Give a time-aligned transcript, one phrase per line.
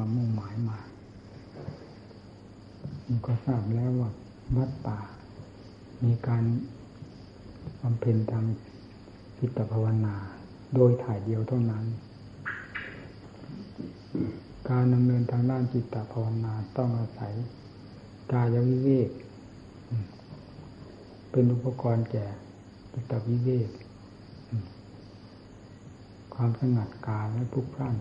[0.00, 0.78] ความมุ่งหมายมา
[3.06, 4.10] มันก็ทราบแล้วว่า
[4.56, 4.98] วัดป่า
[6.04, 6.44] มีการ
[7.80, 8.44] บำเพ็ญทาง
[9.38, 10.14] จิตภาวนา
[10.74, 11.84] โดยถ่ายเดียวเท่านั้น
[14.70, 17.32] การดำเนินทางด้านจิตภาวนาต้องอาศัย
[18.32, 19.10] กายวิเวก
[21.30, 22.26] เป็นอุปกรณ์แก่
[22.92, 23.70] จิตวิเวก
[26.34, 27.96] ความสงัดกายและพุกพร่าน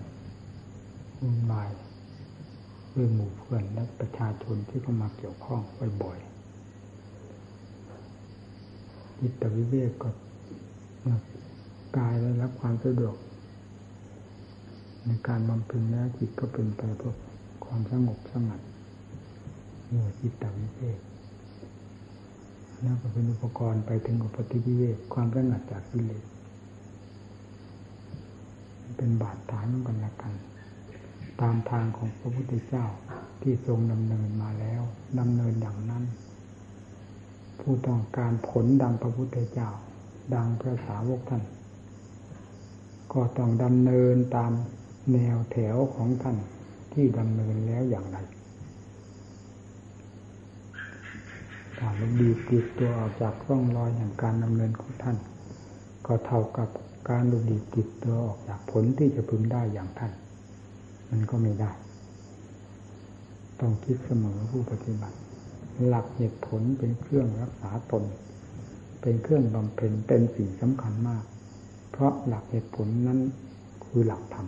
[1.21, 1.69] วุ่นวาย
[2.97, 5.61] ด้วยหมู่เพื่อนและประชาชนที่เข้ามาเกี่ยวข้อง
[6.03, 6.27] บ่อยๆ
[9.19, 10.09] จิตวิเวกก็
[11.97, 13.15] กายได้รับความสะดวก
[15.05, 17.13] ในการบำเพ็ญแล้วจิตก็เป็นไปเพื่อ
[17.65, 18.61] ความสงบสงัด
[19.87, 20.99] เมื่อจิตตวิเวก
[22.85, 26.23] นั่นก็เป็นอุปกรณ์ไปถึงอุปติวิเวกความสงัดจากกิเลส
[28.97, 30.33] เป็นบาดฐานกันละกัน
[31.41, 32.85] ตามทางของพระพุทธเจ้า
[33.41, 34.81] ที่ทรงดำเนินมาแล้ว
[35.19, 36.03] ดำเนินอย่างนั้น
[37.59, 39.69] ผู้ต้องการผลดังพระพุทธเจ้า
[40.33, 41.43] ดังพระสาวกท่าน
[43.13, 44.51] ก็ต้องดำเนินตาม
[45.13, 46.37] แนวแถวของท่าน
[46.93, 48.17] ที่ดำเนินแล้วอย่างไร
[51.77, 55.17] ถ้าเราดีติดตัวออกจากร่องรอยอย่างการดำเนินของท่าน
[56.05, 56.69] ก็เท่ากับ
[57.09, 60.11] การดูดีติดตัวออกจากผลที่จะพึงได้อย่างท่าน
[61.09, 61.71] มันก็ไม่ได้
[63.59, 65.17] ต้องคิดเสมอผู้ปฏิบัติ
[65.85, 68.03] หลักเหตุผลเป็นเครื่องรักษาตน
[69.01, 71.23] เป็นเครื่องบำเพ็ญเป็นสิ่งสำคัญมาก
[71.91, 73.19] เพราะหลักเหตุผลนั้น
[73.85, 74.47] คือหลักธรรม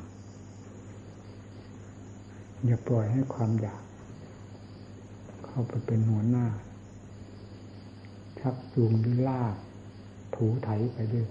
[2.66, 3.84] อย่าปล่อยให้ความอยาก
[5.46, 6.46] เข้าไปเป็นหัวหน้า
[8.40, 8.94] ชักจูง
[9.28, 9.56] ลาก
[10.36, 11.26] ถูไถไปด้วย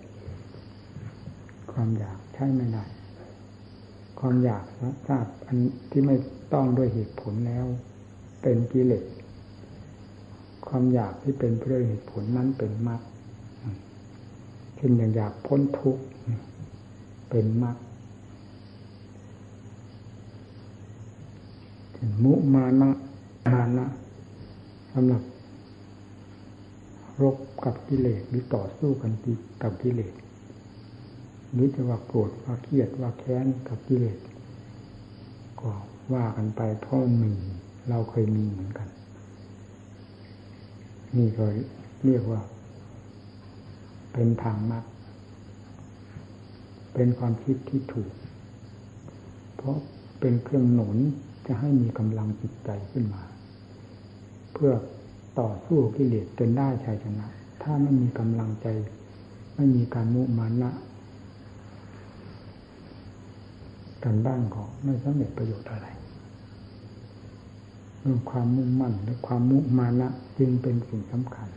[1.73, 2.85] ความอยากใช่ไม่ได้
[4.21, 5.57] ความอยากนะทราบอัน
[5.91, 6.17] ที่ไม่
[6.53, 7.67] ต้องด้วยเหตุผลแล้ว
[8.43, 9.05] เป็นกิเลส
[10.69, 13.01] ความอยากที่เป็นเพื่อเหตุผลนั้นเป็นมรรค
[14.77, 16.03] เช่นอย่างอยากพ้นทุกข์
[17.31, 17.77] เป็นมรรค
[22.25, 22.91] มุมานะ
[23.53, 23.87] มานะ
[24.93, 25.23] สำหรับ
[27.23, 29.13] รบกับกิเลสหรือต่อสู้กัน
[29.63, 30.13] กับกิเลส
[31.53, 34.19] หรือจะว่าโกรธว่าเครียดว่าแค้นกับกิเลส
[35.61, 35.71] ก็
[36.15, 37.33] ว่ากันไปเพราะมี
[37.89, 38.89] เราเคยมีเหมือนกัน
[41.17, 41.45] นี่ก็
[42.05, 42.41] เรียกว่า
[44.13, 44.85] เป็นทางมรรค
[46.95, 48.13] เป็นความคิดที่ถูก
[49.57, 49.77] เพราะ
[50.21, 50.97] เป็นเครื่องหนุน
[51.47, 53.23] จะให้มีกำลังจิตใจขึ้นมา
[54.53, 54.73] เพื่อ
[55.41, 57.27] ต่อสู้กิเลสจนได้ชัยชนะ
[57.63, 58.67] ถ้าไม่มีกำลังใจ
[59.57, 60.71] ไม่มีการมุมานะ
[64.05, 65.87] กันบ้างก็ไม่สำเร็จประโยชน์อะไร
[68.01, 71.49] เรื่องความมุ่งมั่นและความมุมานะจึงเป็นสิ่งสำคัญ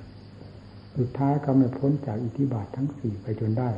[0.97, 3.69] สุดท้ายก็ไม่พ้นจากอิทธิบาททั้งสี่ไปจนได้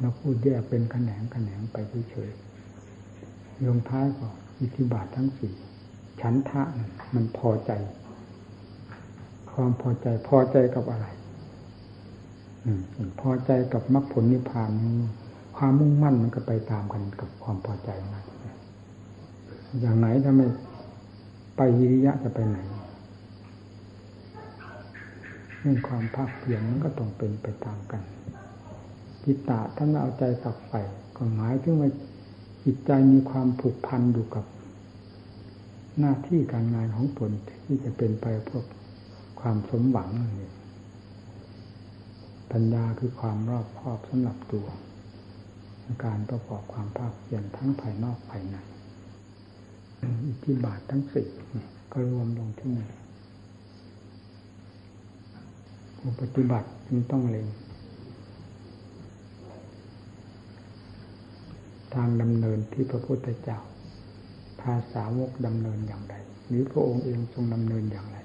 [0.00, 1.76] เราพูดแยกเป็นแขนงแขนงไป
[2.10, 4.28] เฉยๆลงท้ายก็
[4.60, 5.54] อิทธิบาททั้งสี่
[6.20, 6.62] ฉันทะ
[7.14, 7.72] มันพอใจ
[9.52, 11.06] ความพอใจพอใจกับอะไร
[12.64, 12.80] อืม
[13.20, 14.70] พอใจกับมรรคผลนิพพาน
[15.62, 18.14] ความมุ่งมั่นมันก็ไปตามกันกับความพอใจน
[19.80, 20.46] อย่างไหนถ้าไม่
[21.56, 22.58] ไปวิริยะจะไปไหน
[25.58, 28.02] เรื่องความภาคเพียรมันก็ต้องเป็นไปตามกัน
[29.24, 30.80] จิตตาท่านเอาใจตักใฝ่
[31.16, 31.90] ก็หมายถึงว่า
[32.64, 34.44] จิตใจมีความผูกพันอยู่กับ
[35.98, 37.30] หน้าที่การงานของตน
[37.64, 38.62] ที่จะเป็นไปพื่อ
[39.40, 40.50] ความสมหวังนี่
[42.52, 44.66] ปัญญาคือความรอบคอบสำหรับตัว
[46.04, 48.56] การประกอบความภาคเพียรทั้งภายนอกภายใน
[50.26, 51.28] อิทธิบาททั้งสี่
[51.92, 52.88] ก็รวมลงที่นี่
[55.96, 57.46] ผู้ปฏิบัติจึงต้องเล็ง
[61.94, 63.58] ทางดำเนินที่พระพุทธเจ้า
[64.60, 66.14] พาสาวกดำเนินอย่างไร
[66.48, 68.18] หรือพระองค์เองทรงดำเนินอย่างไร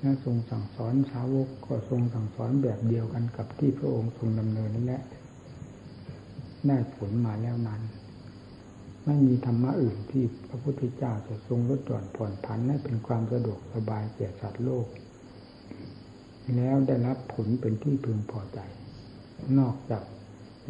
[0.00, 5.02] และทรงสั่งสอนสาวกก็ทรงสั่งสอนแบบเดียวกันกับที่พระองค์ทรงดำเนินนั่นแหละ
[6.68, 7.82] ได้ผลมาแล้วนั้น
[9.04, 14.86] ไม่มีธรรมะอื่นที่พระพุทธเจ้าจะทรงลดหย่อนผ่อนผันให้เป็นความสะดวกสบายแก่สัตว์โลก
[16.56, 18.58] แล้วได้รับผลเป็นที่พึงพอใจ
[19.58, 20.02] นอกจาก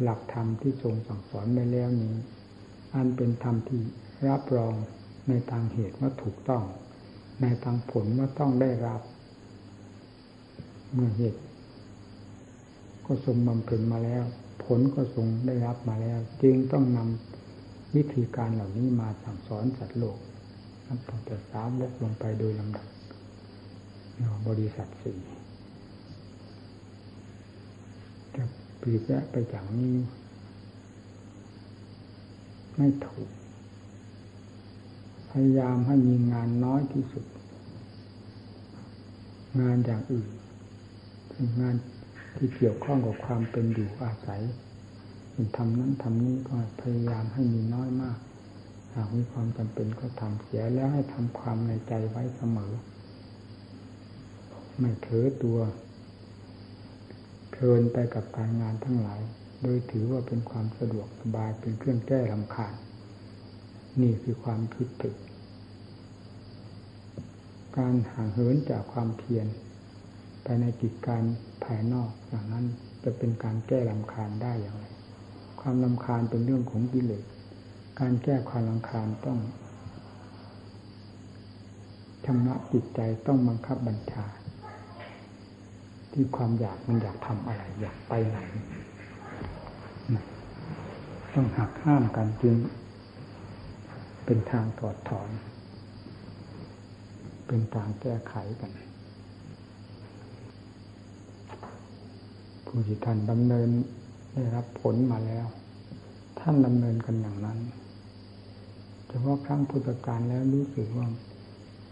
[0.01, 2.15] หลักธรรมที่ทรงสั่งสอนไปแล้วนี้
[2.95, 3.81] อันเป็นธรรมที่
[4.27, 4.73] รับรอง
[5.27, 6.63] ในทางเหตุว่าถูกต้อง
[7.41, 9.01] ในทางผลว่าต้องได้รับ
[10.93, 11.41] เมื่อเหตุ
[13.05, 14.25] ก็ทรงบำเพ็ญมาแล้ว
[14.63, 20.17] ผลก็ทรงได้รับมาแล้ว จึงต้องนำวิธีการเหล่านี้มาสั่งสอนสัตว์โลก
[20.87, 22.87] นับตั้งแต่สามลกลงไปโดยลำดับ
[24.47, 25.19] บริษัทสี่
[28.35, 28.43] จะ
[28.81, 29.95] ปีกแยะไปจากนี้
[32.77, 33.29] ไม่ถูก
[35.31, 37.25] พยายามให้มีงานน้อยที่สุด
[39.59, 40.29] งานอย่างอื่น
[41.61, 41.75] งาน
[42.37, 44.41] ที่เกี่ยวข้องกับความเป็นอยู่อาศัย
[45.57, 48.17] ทำนั้นทำนี้ก็พยายามให้มีน้อยมาก
[48.93, 52.73] หากมีความจำเป็นก็ทำเสียแล้วให้ทำความในใจไว้เสมอ
[54.79, 55.59] ไม่เถอตัว
[57.51, 59.21] เพลินไปกับการงานทั้งหลาย
[59.63, 62.73] โดยถือว่าเป็นความสะดวกสบายเป็นเครื่องแก้ลำคาญ
[64.01, 65.15] นี่คือความคิดผิด
[67.77, 69.47] การห่างเหินจากความเพียร
[70.49, 71.23] ไปในกิจการ
[71.63, 72.65] ภายนอกอย่างนั้น
[73.03, 74.85] จะเป็นการแก้ลำคาญได้อย่างไร
[75.61, 77.23] ความลำคาญเป็นเรื่องของกิเลส
[77.99, 79.39] การแก้ความลำคาญต้อง
[82.25, 84.25] ชำระจิตใจต้องบังคับบัญชา
[86.11, 88.39] ที่ความอยากมันอยากทำอะไร อยากไปไหน
[91.33, 92.55] ต้องหักห้ามกันจึง
[94.25, 95.29] เป็นทางถอดถอน
[97.47, 98.71] เป็นทางแก้ไขกัน
[102.67, 103.69] ผู้ที่ท่านดำเนิน
[104.33, 105.47] ได้รับผลมาแล้ว
[106.39, 107.59] ท่านดำเนินกันอย่างนั้น
[109.07, 111.07] เฉพาะครั้งพุทธกาลแล้วรู้สึกว่า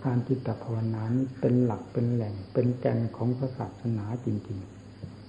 [0.06, 4.60] การจิตภาวนานี้เป็นหลักเป็นแหล่ง เป็นแกนของศาสนาจริง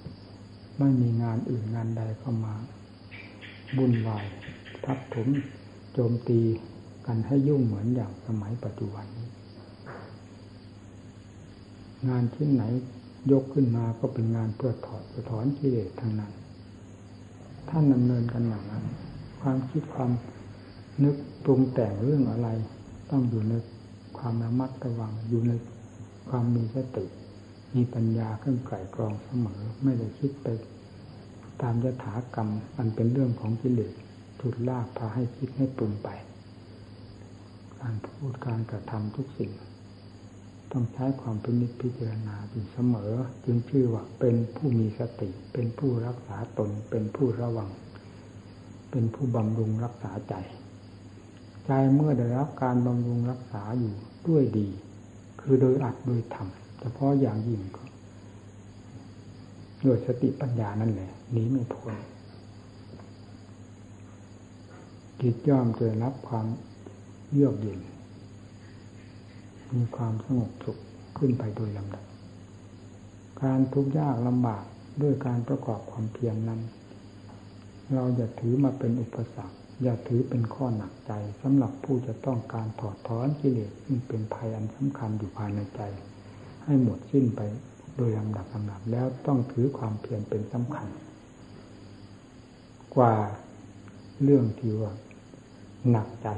[0.05, 2.55] ๆ ไม่มีงานอื่นงานใดเข้ามา
[3.77, 4.27] บุญวาย
[4.85, 5.29] ทับถม
[5.93, 6.41] โจมตี
[7.07, 9.29] กันให้ยุ่งเหมือนอย่างสมัยปัจจุบันนี้
[12.09, 12.63] งานชิ้นไหน
[13.33, 16.33] ยกขึ้นมาก็เป็นงานเพื่อถอดถอนกิเลสทางนั้น
[17.69, 18.85] ท่านดำเนินกันอย่างนั้น
[19.41, 20.11] ความคิดความ
[21.05, 22.49] นึกปรุงแต่งเรื่องอะไร
[23.11, 23.55] ต้องอยู่ใน
[24.19, 25.53] ความระมัดระวังอยู่ใน
[26.29, 27.05] ความมีสติ
[27.75, 30.47] มีปัญญาเครื่องไก่กรองเสมอ ไม่ได้คิดไป
[31.63, 33.93] ตามยถากรรมอันเป็นเรื่องของกิเลส
[34.41, 36.09] ถุดลากพาให้คิดให้ปรุงไป
[37.81, 39.51] การพูดการกระทำทุกสิ่ง
[40.73, 43.13] ต้องใช้ความพินิจพิจารณาอยู่เสมอ
[43.45, 47.71] จึงชื่อว่าเป็นผู้มีสติ เป็นผู้รักษาตน เป็นผู้ระวัง
[48.91, 50.35] เป็นผู้บำรุงรักษาใจ
[51.67, 53.95] ใจเมื่อได้รับการบำรุงรักษาอยู่
[54.29, 54.69] ด้วยดี
[55.41, 57.85] คือโดยอัดโดยทำเฉพาะอย่างยิ่งก็
[59.85, 61.95] ด้วยสติปัญญานั่นแหละหนีไม่พ้น
[65.21, 66.47] จิตย่อมจะรับความ
[67.31, 67.81] เยือกเย็น
[69.75, 70.79] มีความสงบสุข
[71.19, 72.05] ขึ้นไปโดยลำดับ
[73.43, 74.65] การทุกข์ยากลำบาก
[75.03, 76.61] ด้วยการประกอบความเพียรนนั้น
[77.95, 85.81] เราอย่าถือมาเป็นอุปสรรค อย่าถือเป็นข้อหนักใจสำหรับผู้จะต้องการถอดถอนกิเลสซึ่งเป็นภัยอันสำคัญอยู่ภายในใจ
[86.65, 87.41] ให้หมดสิ้นไป
[87.97, 90.89] โดยลำดับลำดับแล้วต้องถือความเพียรเป็นสำคัญ
[92.97, 93.15] กว่า
[94.23, 94.93] เรื่องที่ว่า
[95.91, 96.29] หนักใจ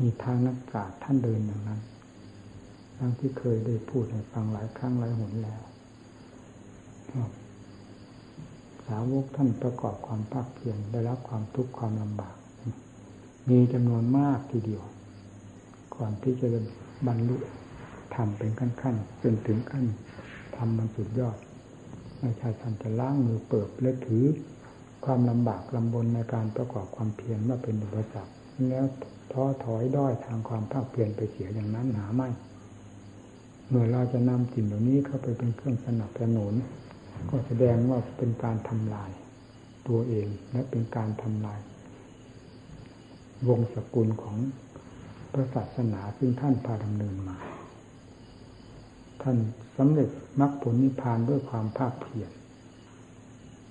[0.00, 1.80] มีทางนักกาศท่านเดินอย่างนั้น
[2.98, 5.62] ทั้งที่เคยได้พูดให้ฟังหลายครั้งหลายหนแล้ว
[8.86, 12.36] สาวกท่านประกอบความภาคเพียรได้รับความทุกข์ความลำบาก
[13.48, 14.82] มีจำนวนมากทีเดียว
[15.96, 16.46] ก่อนที่จะ
[17.06, 17.36] บรรลุ
[18.14, 19.84] ทำเป็นขั้นๆจนถึงขั้น
[20.56, 21.36] ทำมันสุดยอด
[22.20, 24.24] ไม่ใช่ท่านจะล้างมือเปิดและถือ
[25.04, 28.84] ความลำบากลำบนในการประกอบความเพียรว่าเป็นอุปสรรค แล้ว
[29.32, 32.28] ท้อถอยด้อยทางความภาคเพียรไปเสียอย่างนั้นหาไม่
[33.68, 36.54] เมื่อเราจะนำสิ่งเหล่านี้เข้าไปเป็นเครื่องสนับสนุน
[37.30, 39.10] ก็แสดงว่าเป็นการทำลาย
[39.88, 41.60] ตัวเองและเป็นการทำลาย
[43.48, 44.36] วงสกุลของ
[45.32, 47.36] พระศาสนาซึ่งท่านพาดำเนินมา
[49.22, 49.36] ท่าน
[49.78, 50.08] สำเร็จ
[50.40, 52.30] มรรคผลนิพพานด้วยความภาคเพียร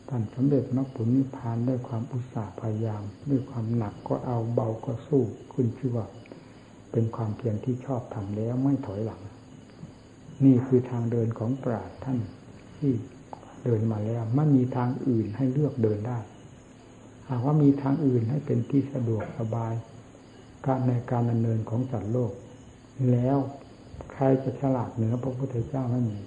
[0.09, 5.23] ท่านสำเร็จมรรคผลนิพพานด้วยความอุตสาห์พยายาม ด้วยความหนักก็เอาเบาก็สู้
[5.53, 6.07] ขึ้นชื่อว่า
[6.91, 9.21] เป็นความเพียรที่ชอบทำแล้วไม่ถอยหลัง
[10.45, 12.19] นี่คือทางเดินของปราชญ์ท่าน
[12.77, 12.91] ที่
[13.63, 16.19] เดินมาแล้วไม่มีทางอื่นให้เลือกเดินได้
[17.29, 19.73] หากว่ามีทางอื่นให้เป็นที่สะดวกสบาย
[20.65, 22.31] การในการดำเนินของสัตว์โลก
[23.11, 23.37] แล้ว
[24.11, 26.19] ใครจะฉลาดเหนือพระพุทธเจ้าไม่มี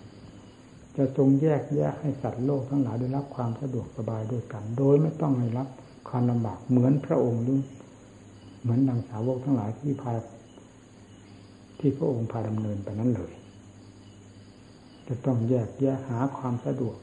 [0.97, 5.69] จะทรงแยกแยกให้สัตว์โลกทั้งหลายได้รับความสะดวกสบายด้วยกัน โดยไม่ต้องให้รับ
[6.09, 7.61] ความลำบากเหมือนพระองค์หรือ
[8.63, 10.13] เหมือนดังสาวกทั้งหลายที่พา
[11.79, 13.33] ที่พระองค์พาดำเนินไปนั้นเลย
[15.09, 16.97] จะต้องแยกแยกหาความสะดวก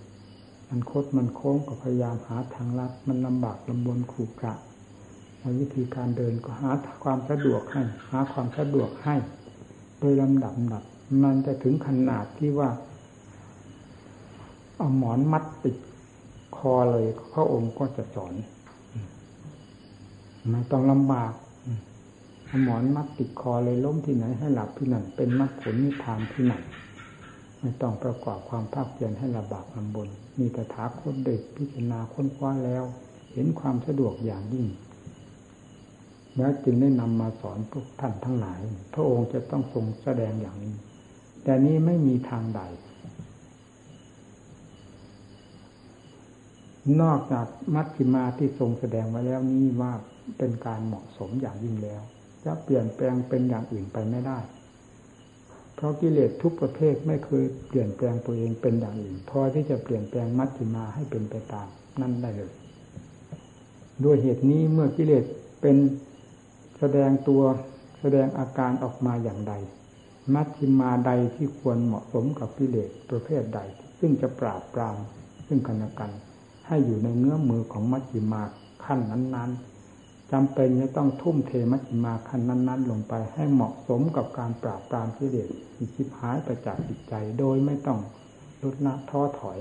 [0.69, 4.53] มันคดมันโค้งก็พยายามหาทางลัดมันลำบากลำบนขูกระ
[5.59, 6.69] วิธีการเดินก็หา
[7.03, 9.15] ความสะดวกให้ หาความสะดวกให้
[9.99, 10.83] โดยลำดับดับ
[11.23, 12.69] มันจะถึงขนาดที่ว่า
[14.79, 15.77] เอาหมอนมัดติด
[16.57, 18.33] คอเลยพระองค์ก็จะสอน
[20.49, 21.33] ไม่ต้องลำบาก
[22.45, 26.61] เอาหมอนมัดติดคอเลยล้มที่ไหนให้หลับที่นั่นเป็นมรรคผลนิพพานที่นั่น
[27.59, 30.07] ไม่ต้องประกอบความภาคเพียรให้ระบากลำบน
[30.39, 32.83] มีแต่ถาคนเด็กพิจารณาค้นคว้าแล้ว
[33.33, 34.67] เห็นความสะดวกอย่างยิ่ง
[36.37, 38.59] แล้วจึงได้นำมาสอนพวกท่านทั้งหลาย
[38.93, 40.75] พระองค์จะต้องทรงแสดงอย่างนี้
[41.43, 42.61] แต่นี้ไม่มีทางใด
[47.01, 49.93] นอกจากมัชฌิมาที่ทรงแสดงไว้แล้วนี้ว่า
[50.37, 52.01] เป็นการเหมาะสมอย่างยิ่งแล้ว
[52.45, 54.39] จะเปลี่ยนแปลงเป็นอย่างอื่นไปไม่ได้
[55.75, 61.67] เพราะกิเลสทุกประเภทไม่เคยเปลี่ยนแปลงตัวเองเป็นอย่างอื่นพอที่จะเปลี่ยนแปลงมัชฌิมาให้เป็นไปตาม
[62.01, 62.51] นั่นได้เลย
[64.03, 65.23] ด้วยเหตุนี้เมื่อกิเลส
[65.61, 65.77] เป็น
[66.79, 67.41] แสดงตัว
[68.01, 69.53] แสดงอาการออกมาอย่างใด
[70.33, 73.59] มัชฌิมาใดที่ควรเหมาะสมกับกิเลสประเภทใด
[73.99, 74.97] ซึ่งจะปราบปราม
[75.47, 76.11] ซึ่งกันและกัน
[76.69, 78.43] ให้อยู่ในเงื้อมือของมัชฌิมา
[78.85, 87.99] ขั้นนั้นๆจำเป็นจะต้องทุ่มเทมัชฌิมาขั้นนั้น ๆ ลงไปให้เหมาะสมกับการปราบปรามกิเลสที่ชิบหายไปจากจิตใจโดยไม่ต้อง
[88.61, 89.57] ลดละท้อถอย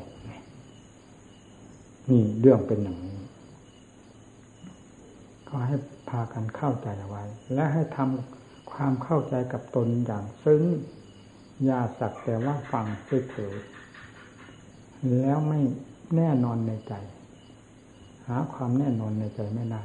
[2.08, 3.18] นี่เรื่องเป็นอย่างนี้
[5.48, 5.76] ก็ให้
[6.08, 7.24] พากันเข้าใจเอาไว้
[7.54, 10.62] และให้ทำความเข้าใจกับตนอย่างซึ้ง
[11.64, 12.86] อย่าสักแต่ว่าฟัง
[13.30, 15.60] เฉยๆแล้วไม่
[16.16, 16.94] แน่นอนในใจ
[18.28, 19.82] หาความแน่นอนในใจไม่ได้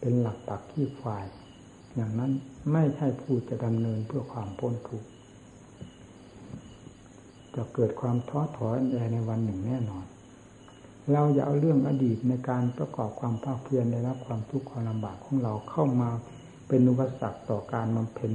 [0.00, 1.24] เป็นหลักปักที่ฝ่าย
[1.94, 2.32] อย่างนั้น
[2.72, 5.08] ไม่ใช่ผู้จะดำเนินเพื่อความพ้นทุกข์
[7.54, 8.76] จะเกิดความท้อถอย
[9.12, 10.04] ในวันหนึ่งแน่นอน
[11.12, 16.10] เราอย่าเอาเรื่องอดีตในการประกอบความภาคเพียรได้รับความทุกข์ความลำบากของเราเข้ามา
[16.68, 18.32] เป็นอุปสรรคต่อการบำเพ็ญ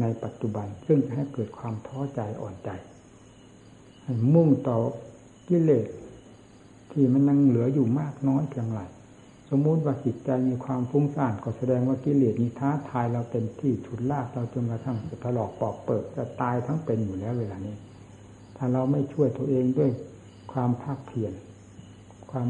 [0.00, 2.70] ในปัจจุบัน ซึ่งจะให้เกิดความท้อใจอ่อนใจ
[4.34, 4.78] มุ่งต่อ
[5.48, 5.86] กิเลส
[6.92, 8.80] ที่มันยังเหลืออยู่มากน้อยเพียงไร
[9.50, 17.76] สมมุติว่าจิตใจมีความฟุ้งซ่านก็แสดงว่ากิเลสมีท้าทายเราเต็มที่ฉุดลากเราจนกระทั่งจะถลอกปอกเปิดจะตายทั้งเป็นอยู่แล้วเวลานี้
[18.56, 19.90] ถ้าเราไม่ช่วยตัวเองด้วย
[20.52, 21.32] ความภาคเพียร
[22.30, 22.48] ความ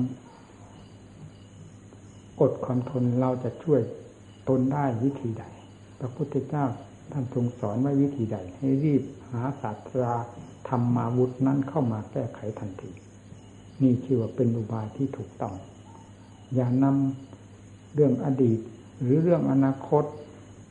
[2.41, 3.81] อดความทนเราจะช่วย
[4.49, 5.45] ตนได้วิธีใด
[5.99, 6.65] พระพุทธเจ้า
[7.13, 10.15] ท่านทรงสอนไว้วิธีใด ให้รีบหาศาสตรา
[10.69, 12.91] ธรรมาวุธนั้นเข้ามาแก้ไขทันที
[13.83, 15.55] นี่ชื่อว่าเป็นอุบายที่ถูกต้อง
[16.55, 18.59] อย่านำเรื่องอดีต
[19.01, 20.05] หรือเรื่องอนาคต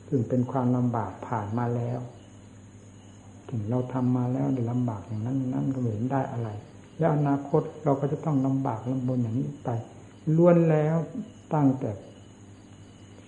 [0.08, 2.00] ซึ่งเป็นความลำบากผ่านมาแล้ว
[3.48, 6.48] ถึงเราทำมาแล้วได้ลำบากอย่างนั้นนั้นก็ไม่เห็นได้อะไร
[6.98, 9.68] แล้วอนาคตเราก็จะต้องลำบากลำบนอย่างนี้ไป
[10.36, 10.96] ล้วนแล้ว
[11.54, 11.90] ตั้งแต่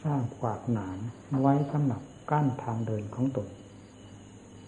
[0.03, 0.99] สร้างขวากหนาม
[1.41, 3.47] ไว้สำหรับกั้นทางเดินของตน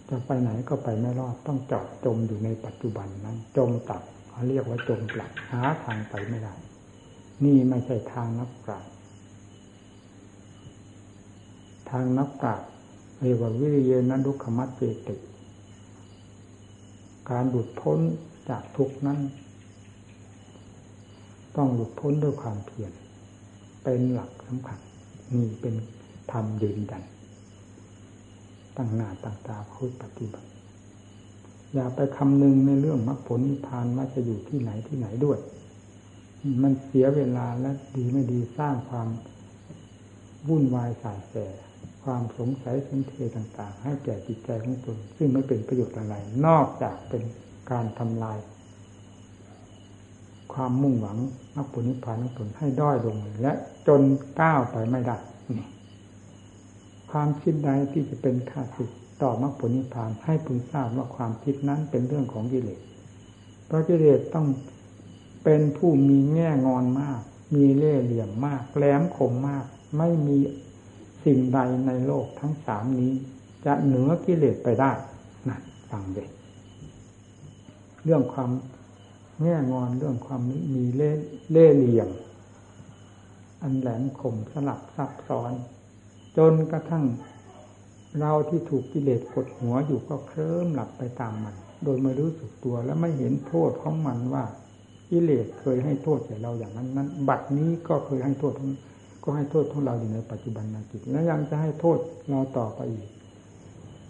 [0.09, 4.03] จะไปไหนก็ไปไม่รอดต้องจอดจมอยู่ในปัจจุบันนั้น จมตับ
[4.35, 6.53] เขาเรียกว่าจมกลับหาทางไปไม่ได้
[7.43, 8.91] นี่ไม่ใช่ทางนักปราชญ์
[11.89, 12.69] ทางนักปราชญ์
[13.21, 15.15] เรียกว่าวิริยนัดุขมัตเจติ
[17.29, 17.99] การหลุดพ้น
[18.49, 19.19] จากทุกนั้น
[21.55, 22.91] ต้องหลุดพ้นด้วยความเพียร
[23.83, 24.79] เป็นหลักสำคัญ
[25.33, 25.75] นี่เป็น
[26.31, 27.03] ธรรมยืนยัน
[28.77, 30.54] ตั้งหน้าตั้งตาพูดปฏิบัติ
[31.75, 35.39] อย่าไปคำนึงในเรื่องมรรคผลนิพพานว่าจะอยู่ที่ไหนที่ไหนด้วย
[36.63, 39.07] มันเสียเวลาและดีไม่ดีสร้างความ
[40.47, 41.35] วุ่นวายสายแส
[42.03, 46.15] ความสงสัยสนเทต่าง ๆ ให้แก่จิตใจของตนซึ่งไม่เป็นประโยชน์อะไร
[46.45, 47.23] นอกจากเป็น
[47.71, 48.37] การทำลาย
[50.53, 51.17] ความมุ่งหวัง
[51.55, 53.53] มรรคผลนิพพานของตนให้ด้อยลงและ
[53.87, 54.01] จน
[54.39, 55.17] ก้าวไปไม่ได้
[57.11, 58.91] ความคิดใดที่จะเป็นข้าศึก
[59.21, 62.81] ต่อมรรคผลนิพพานให้พึงทราบว่าความคิดนั้นเป็นเรื่องของกิเลส
[63.65, 64.47] เพราะกิเลสต้อง
[65.43, 67.21] เป็นผู้มีแง่งอนมาก
[67.55, 69.65] มีเล่ห์เหลี่ยมมาก แหลมคมมาก
[69.97, 70.37] ไม่มี
[71.23, 73.13] สิ่งใดในโลกทั้งสามนี้
[73.65, 74.91] จะเหนือกิเลสไปได้
[75.49, 75.57] นะ
[75.89, 76.29] ฟังเด็ก
[78.03, 78.51] เรื่องความ
[79.41, 80.41] แง่งอนเรื่องความ
[80.75, 81.11] มีเล่
[81.51, 82.09] เล่เหลี่ยม
[83.61, 85.53] อันแหลมคมสลับซับซ้อน
[86.37, 87.05] จนกระทั่ง
[88.19, 94.43] เราที่ถูกกิเลสกดหัวอยู่ก็เคลิ้มหลับไปตามมัน โดยไม่รู้สึกตัวและไม่เห็นโทษของมันว่า
[95.09, 98.53] กิเลสเคยให้โทษแก่เราอย่างนั้นนั้น บัดนี้ก็เคยให้โทษ
[99.23, 103.07] ก็ให้โทษของเราอยู่ในปัจจุบันนาจิตและยังจะให้โทษเราต่อไปอีก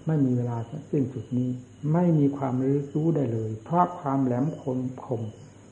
[0.07, 0.57] ไม่มีเวลา
[0.91, 1.49] สิ้นสุดนี้
[1.93, 2.55] ไม่มีความ
[2.93, 5.21] รู้ได้เลย เพราะความแหลมคมคม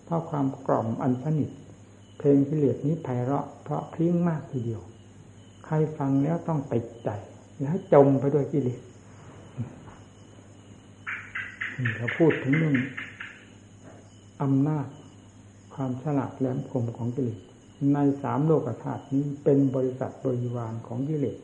[0.06, 1.50] เพราะความกล่อมอันสนิท
[2.18, 4.82] เพลงกิเลสนี้ไพเราะเพราะพริ้งมากทีเดียว
[5.66, 7.10] ใครฟังแล้วต้องติดใจ
[7.64, 8.82] อย่าให้จมไปด้วยกิเลส
[11.98, 12.76] เราพูดถึงเรื่อง
[14.42, 14.88] อำนาจ
[15.74, 17.40] ความฉลาดแหลมคมของกิเลส
[17.94, 21.38] ในสามโลกธาตุนี้เป็นบริษัทบริวารของกิเลส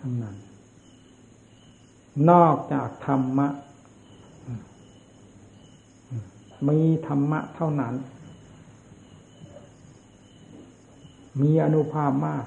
[0.00, 0.36] ทั้งนั้น
[2.30, 3.48] นอกจากธรรมะ
[6.68, 7.94] มีธรรมะเท่านั้น
[11.40, 12.44] มีอนุภาพมาก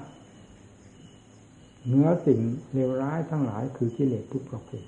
[1.86, 2.40] เหนือสิ่ง
[2.72, 4.84] เลวร้ายทั้งหลายคือกิเลสทุกประเภท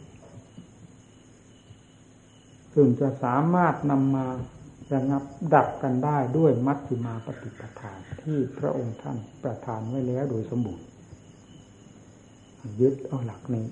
[2.74, 4.26] ซึ่งจะสามารถนำมา
[4.92, 5.22] ระงับ
[5.54, 10.86] ดับกันได้ด้วยมัชฌิมาปฏิปทาที่พระองค์ท่านประทานไว้แล้วโดยสมบูรณ์
[12.80, 13.66] ยึดเอาหลักนี้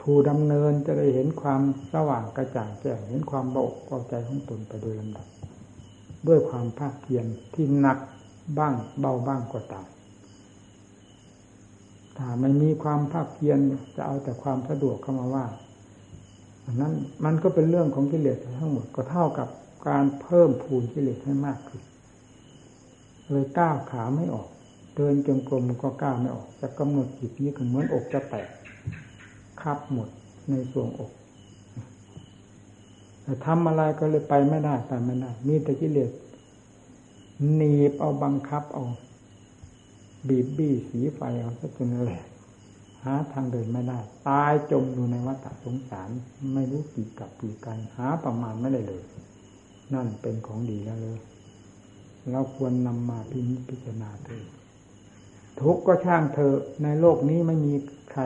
[0.00, 1.62] ผู้ดำเนินจะได้เห็นความ
[1.92, 5.26] สว่างกระจ่างแจ้งเห็นความเบาเบาใจของตนไปโดยลำดับ
[6.26, 7.24] ด้วยความภาคเพียร
[7.54, 7.98] ที่หนัก
[8.58, 9.86] บ้างเบาบ้างก็ตาม
[12.16, 13.58] ถ้าไม่มีความภาคเพียร
[13.96, 15.46] จะเอาแต่ความสะดวกเข้ามาว่า
[16.64, 16.92] อันนั้น
[17.24, 19.48] มันก็เป็นเรื่องของกิเลสทั้งหมดก็เท่ากับ
[19.88, 21.82] การเพิ่มพูนกิเลสให้มากขึ้น
[23.30, 24.48] เลยก้าวขาไม่ออก
[24.96, 28.48] เดินจงกรมก็ก้าวไม่ออก จะกำหนดจิตนี้ก็เหมือนอกจะแตก
[29.60, 30.08] คับหมด
[30.48, 31.10] ในส่วงอก
[33.22, 36.10] แต่ทำอะไรก็เลยไปไม่ได้ไปไม่ได้มีแต่กิเลส
[37.52, 38.84] หนีบเอาบังคับเอา
[40.28, 42.26] บีบบี้สีไฟเอาซะจนแหลก
[43.04, 43.98] หาทางเดินไม่ได้
[44.28, 46.08] ตายจมอยู่ในวัฏสงสาร
[46.54, 49.02] ไม่รู้กี่กับกี่กัน หาประมาณไม่ได้เลย
[49.94, 51.18] นั่นเป็นของดีแล้วเลย
[52.30, 54.44] เราควรนำมาพิพิจารณาเถอ
[55.60, 57.74] ทุกก็ช่างเธอในโลกนี้ไม่มี
[58.12, 58.22] ใคร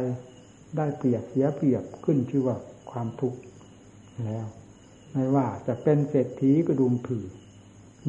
[0.76, 2.56] ได้เปรียบเสียเปรียบขึ้นชื่อว่า
[2.90, 3.38] ความทุกข์
[4.26, 4.46] แล้ว
[5.12, 7.26] ไม่ว่าจะเป็นเศรษฐีกระดุมผือ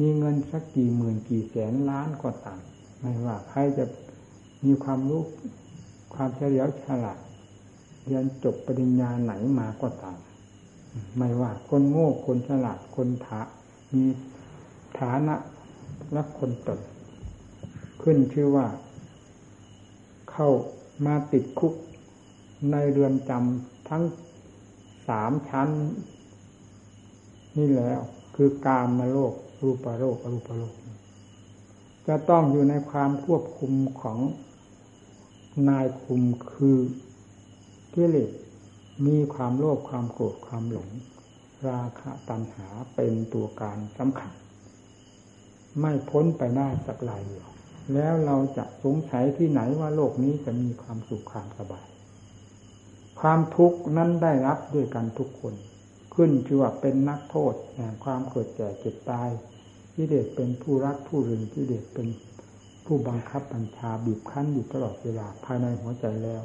[0.00, 2.60] มีเงินสักกี่หมื่นกี่แสนล้านก็ตาม
[3.00, 3.84] ไม่ว่าใครจะ
[4.64, 5.22] มีความรู้
[6.14, 7.18] ความเฉลียวฉลาด
[8.04, 10.18] เรียนจบปริญญาไหนมาก็ตาม
[11.16, 13.40] ไม่ว่าคนโง่คนฉลาดคนถา
[13.92, 14.04] มี
[14.98, 15.36] ฐานะ
[16.12, 16.80] และคนตน
[18.02, 18.66] ขึ้นชื่อว่า
[20.30, 20.48] เข้า
[21.06, 21.74] มาติดคุก
[22.70, 24.02] ในเรือนจำทั้ง
[25.08, 25.68] สามชั้น
[27.56, 28.00] นี่แล้ว
[28.34, 30.74] คือกามมาโลก รูปโลกอรูปโลก
[32.08, 34.18] จะต้องอยู่ในความควบคุมของ
[35.68, 36.78] นายคุมคือ
[37.94, 38.30] กิเลส
[39.06, 40.88] มีความโลภความโกรธความหลง
[41.68, 44.32] ราคะตัณหาเป็นตัวการสำคัญ
[45.80, 47.46] ไม่พ้นไปได้สักลายเดียว
[47.94, 51.86] แล้วเราจะสงสัยที่ไหนว่าโลกนี้จะมีความสุขความสบาย
[53.20, 55.54] ความทุกข์นั้นได้รับด้วยกันทุกคน
[56.14, 59.28] ขึ้นชื่อว่าเป็นนักโทษแห่งความเกิดแก่เจ็บตาย
[60.02, 62.08] กิเลสเป็นผู้รักผู้รึงกิเลสเป็น
[62.86, 66.42] ผู้บังคับบัญชาบีบคั้นอยู่ตลอดเวลาภายในหัวใจแล้ว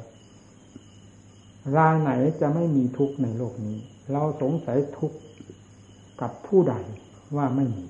[1.76, 3.76] รายไหนจะไม่มีทุกข์ในโลกนี้
[4.12, 5.18] เราสงสัยทุกข์
[6.20, 6.74] กับผู้ใด
[7.36, 7.84] ว่าไม่มี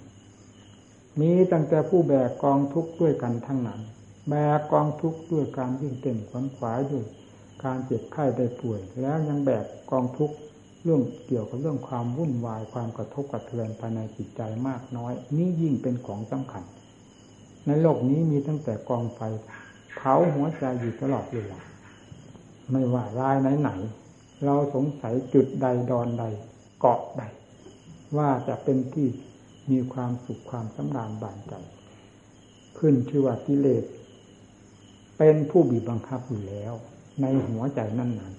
[1.21, 3.81] มีตั้งแต่ผู้แบกกองทุกข์ด้วยกันทั้งนั้น
[4.29, 7.05] แบกกองทุกข์ด้วยการยิ่งเต้นขวนขวายด้วย
[7.65, 10.37] การเจ็บไข้ได้ป่วย แล้วยังแบกกองทุกข์
[10.87, 16.65] เรื่องเกี่ยวกับเรื่องความวุ่นวายความกระทบกระเทือนภายในจิตใจมากน้อย นี่ยิ่งเป็นของสำคัญ
[17.67, 19.21] ในโลกนี้มีตั้งแต่กองไฟ
[19.97, 21.61] เผาหัวใจอยู่ตลอดเวลา
[22.71, 23.71] ไม่ว่ารายไหนไหน
[24.45, 26.25] เราสงสัยจุดใดดอนใด
[26.81, 27.23] เกาะใด
[28.17, 29.09] ว่าจะเป็นที่
[29.71, 31.55] มีความสุขความสำราญบานใจ
[32.79, 33.85] ขึ้นชื่อว่ากิเลส
[35.19, 36.73] เป็นผู้บีบบังคับอยู่แล้ว
[37.21, 38.35] ในหัวใจนั่นนั้น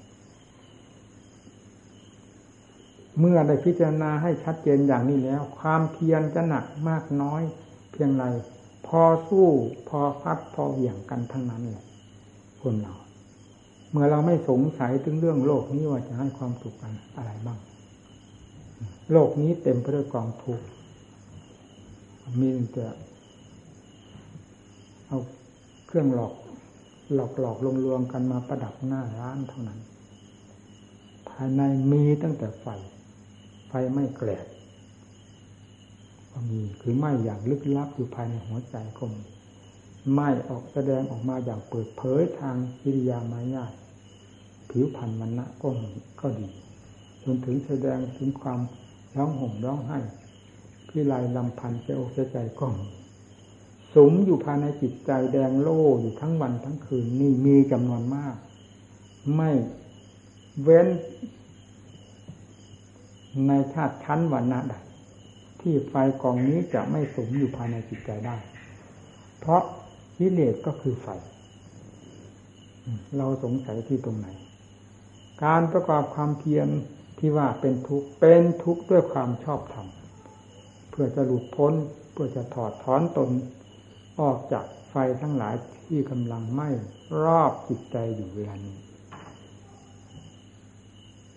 [3.20, 7.42] เมื่อได้พิจารณาให้ชัดเจนอย่างนี้แล้ว ความเพียรจะหนักมากน้อย
[7.92, 8.26] เพียงไร
[8.88, 9.48] พอสู้
[9.90, 11.86] พอพัดพอเหวี่ยงกันทั้งนั้นเลย
[12.62, 12.96] คนเรา
[13.92, 17.60] เมื่อเราไม่สงสัยถึงเรื่องโลกนี้ว่าจะให้ความสุขกันอะไรบ้าง
[19.12, 20.66] โลกนี้เต็มไปด้วยกองทุกข์
[22.40, 22.88] มีแต่
[25.08, 25.20] เอา
[25.88, 26.34] เครื่องหลอก
[27.16, 29.80] หลอกหลอกลวงลวงกันมาประดับหน้าร้านเท่านั้น
[31.30, 32.66] ภายในมีตั้งแต่ไฟ
[33.68, 34.46] ไฟไม่แกลด
[36.32, 39.22] ก็มีคือไหม้อย่างลึกลับอยู่ภายในหัวใจก็มี
[40.14, 43.66] ไหม้ออกแสดงออกมาอย่างเปิดเผยทางกิริยามายา
[44.70, 45.90] ผิวพรรณมันนะก็มี
[46.22, 46.48] ก็ดี
[47.24, 48.60] จนถึงแสดงถึงความ
[49.16, 50.00] ร้องห่มร้องไห้
[50.88, 52.88] พิลายลำพันเจ้าอกใจก็มี
[53.96, 58.36] สมอยู่ภายในจิตใจแดงโล่อยู่ทั้งวันทั้งคืนนี่มีจำนวนมาก
[59.36, 59.50] ไม่
[60.64, 60.88] เว้น
[63.47, 64.76] ในชาติชั้นวันณะใด
[65.62, 68.36] ที่ไฟกองนี้จะไม่สมอยู่ภายในจิตใจได้
[69.39, 69.62] เพราะ
[70.17, 71.08] กิเลสก็คือไฟ
[73.17, 74.28] เราสงสัยที่ตรงไหน
[75.43, 76.67] การประกอบความเพียร
[77.19, 79.88] ที่ว่าเป็นทุกข์เป็นทุกข์ด้วยความชอบธรรม
[80.89, 81.73] เพื่อจะหลุดพ้น
[82.12, 83.30] เพื่อจะถอดถอนตน
[84.21, 86.69] ออกจากไฟทั้งหลายที่กำลังไหม้
[87.23, 88.78] รอบจิตใจอยู่เวลานี้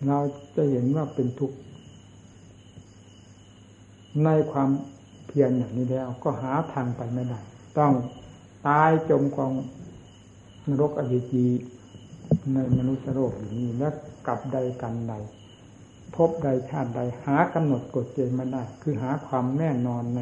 [0.07, 0.19] เรา
[0.57, 1.57] จะเห็นว่าเป็นทุกข์
[4.25, 4.71] ในความ
[5.27, 7.41] เพียรอย่างนี้แล้ว ก็หาทางไปไม่ได้
[7.79, 7.93] ต้อง
[8.67, 9.53] ตายจมกอง
[10.69, 11.47] นรกอเวจี
[12.55, 13.89] ในมนุษย์โลกอย่างนี้และ
[14.27, 15.15] กลับใดกันใด
[16.17, 20.21] พบใดชาติใดหากำหนดกฎเกณฑ์ไม่ได้ คือหาความแน่นอนใน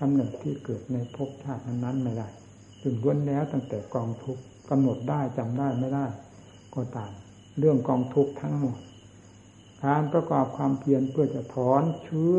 [0.00, 2.28] กำหนดที่เกิดในภพชาตินั้นไม่ได้
[2.82, 6.06] จึงล้วนแล้วตั้งแต่กองทุกข์กำหนดได้จำได้ไม่ได้
[6.74, 7.12] ก็ตาม
[7.58, 8.76] เรื่องกองทุกทั้งหมด
[9.84, 12.38] การประกอบความเพียรเพื่อจะถอนเชื้อ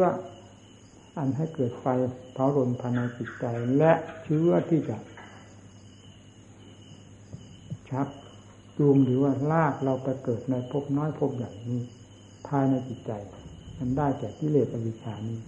[1.18, 1.86] อันให้เกิดไฟ
[2.34, 3.46] เผารนภายในจิตใจ
[3.78, 3.92] และ
[4.24, 4.98] เชื้อที่จะ
[7.90, 8.08] ชัก
[8.78, 11.82] จูงหรือว่าลากเราไปเกิดในภพน้อยภพใหญ่นี้
[12.48, 13.12] ภายในจิตใจ
[13.78, 15.40] มันได้แก่กิเลสอวิชานี้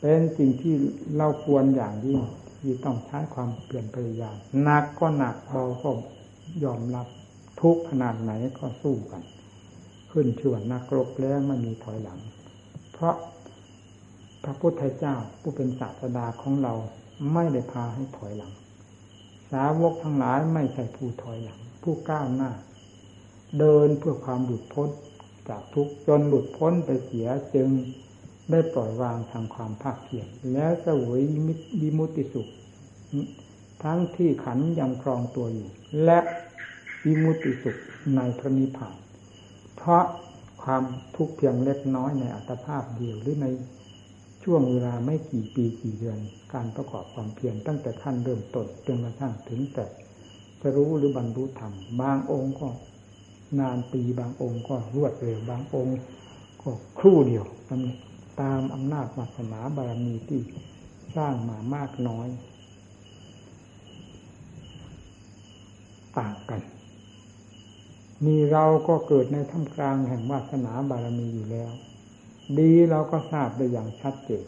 [0.00, 0.74] เป็นสิ่งที่
[1.16, 2.20] เราควรอย่างยิ่ง
[2.60, 5.90] ที่ต้องใช้ความเปลี่ยนพยายามหนักก็หนักเบาก็
[6.64, 7.06] ยอมรับ
[7.60, 9.22] ทุกขนาดไหนก็สู้กัน
[10.10, 12.18] ขึ้นชื่อว่านักรบแล้วไม่มีถอยหลัง
[12.92, 13.14] เพราะ
[14.44, 16.74] พระพุทธเจ้าผู้เป็นศาสดาของเรา
[17.32, 18.52] ไม่ได้พาให้ถอยหลัง
[19.52, 22.50] สาวกทั้งหลายไม่ใช่ผู้ถอยหลัง ผู้ก้าวหน้า
[23.58, 24.88] เดินเพื่อความหลุดพ้น
[25.48, 27.68] จากทุกจนหลุดพ้นไปเสียจึง
[28.50, 31.20] ได้ปล่อยวางทางความภาคเพียรแล้วสวย
[31.80, 32.48] มิมุติสุข
[33.82, 35.68] ทั้งที่ขันยังครองตัวอยู่
[36.04, 36.18] และ
[37.04, 37.76] วิมุติสุข
[38.16, 38.96] ในพระนิพพาน
[39.76, 40.04] เพราะ
[40.62, 40.82] ความ
[41.16, 43.46] ทุกข์เพียงเล็กน้อยในอัตภาพเดียวหรือใน
[44.44, 46.18] ช่วงเวลาไม่กี่ปีกี่เดือน
[46.54, 49.86] การประกอบความเพียรตั้งแต่ขั้นเริ่มต้นจนกระทั่งถึงแต่
[50.60, 52.68] จะรู้หรือบรรลุธรรมบางองค์ก็
[53.60, 55.98] นานปีบางองค์ก็รวดเร็วบางองค์
[56.62, 57.44] ก็ครู่เดียว
[58.40, 60.40] ตามอำนาจวาสนาบารมีที่
[61.16, 62.28] สร้างมามากน้อย
[66.18, 66.60] ต่างกัน
[68.26, 71.72] มีเราก็เกิดในท่ามกลางแห่งวาสนาบารมีอยู่แล้ว
[72.58, 74.44] ดีเราก็ทราบได้อย่างชัดเจน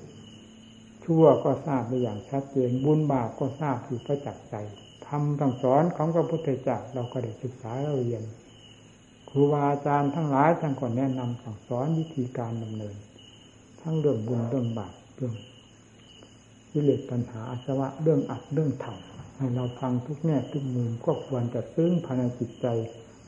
[1.04, 4.54] ชั่วก็ทราบได้อย่างชัดเจนบุญบาปก็ทราบอยู่ประจักษ์ใจ
[5.06, 8.22] ทำต้องสอนของพระพุทธเจ้าเราก็ได้ศึกษาเราเรียน
[9.28, 12.96] ครูบาอาจารย์ทั้งหลายท่านก็แนะนำสั่งสอนวิธีการดำเนิน
[13.80, 15.34] ทั้งเรื่องบุญเรื่องบาปเรื่อง
[16.72, 22.66] วิเลศปัญหาอาสวะเรื่องอัดเรื่องทำให้เราฟังทุกแง่ทุกมุมก็ควรจะซึ้งภายในจิตใจ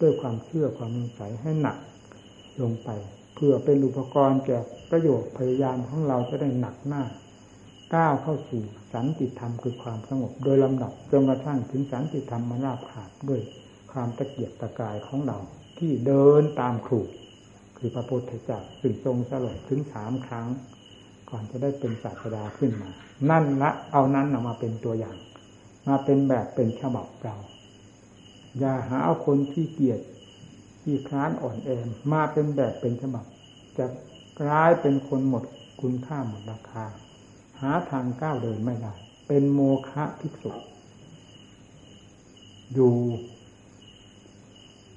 [0.01, 1.77] ด้วยความเชื่อความมุ่งใสให้หนัก
[2.63, 2.89] ลงไป
[3.35, 4.59] เพื่อเป็นอุปกรณ์แก่
[4.91, 7.03] ประโยชน์พยายามของเราจะได้หนักหน้า
[7.95, 13.41] ก้าวเข้าสู่สันติธรรมคือความสงบ โดยลำดับจนกระทั่งถึงสันติธรรมมาราบขาดด้วย
[13.93, 15.39] ความตะเกียบตะกายของเรา
[15.79, 17.01] ที่เดินตามครู
[17.77, 20.47] คือพระพุทธเจ้าสึ่งทรงสลดถึงสามครั้ง
[21.31, 22.91] ก่อนจะได้เป็นศาสดาขึ้นมา
[23.31, 25.17] นั่นละเอานั้นออกมาเป็นตัวอย่าง
[25.89, 27.37] มาเป็นแบบเป็นฉบับเรา
[28.59, 30.01] อย่าหาเอาคนที่เกียจ
[30.85, 31.69] ที่คร้านอ่อนแอ
[32.13, 33.25] มาเป็นแบบเป็นฉบับ
[33.79, 33.87] จะ
[34.41, 35.45] กลายเป็นคนหมด
[35.81, 36.85] คุณค่าหมดราคา
[37.61, 38.95] หาทางก้าวเดินไม่ได้
[39.29, 40.53] เป็นโมฆะภิกษุ
[42.75, 42.97] อยู่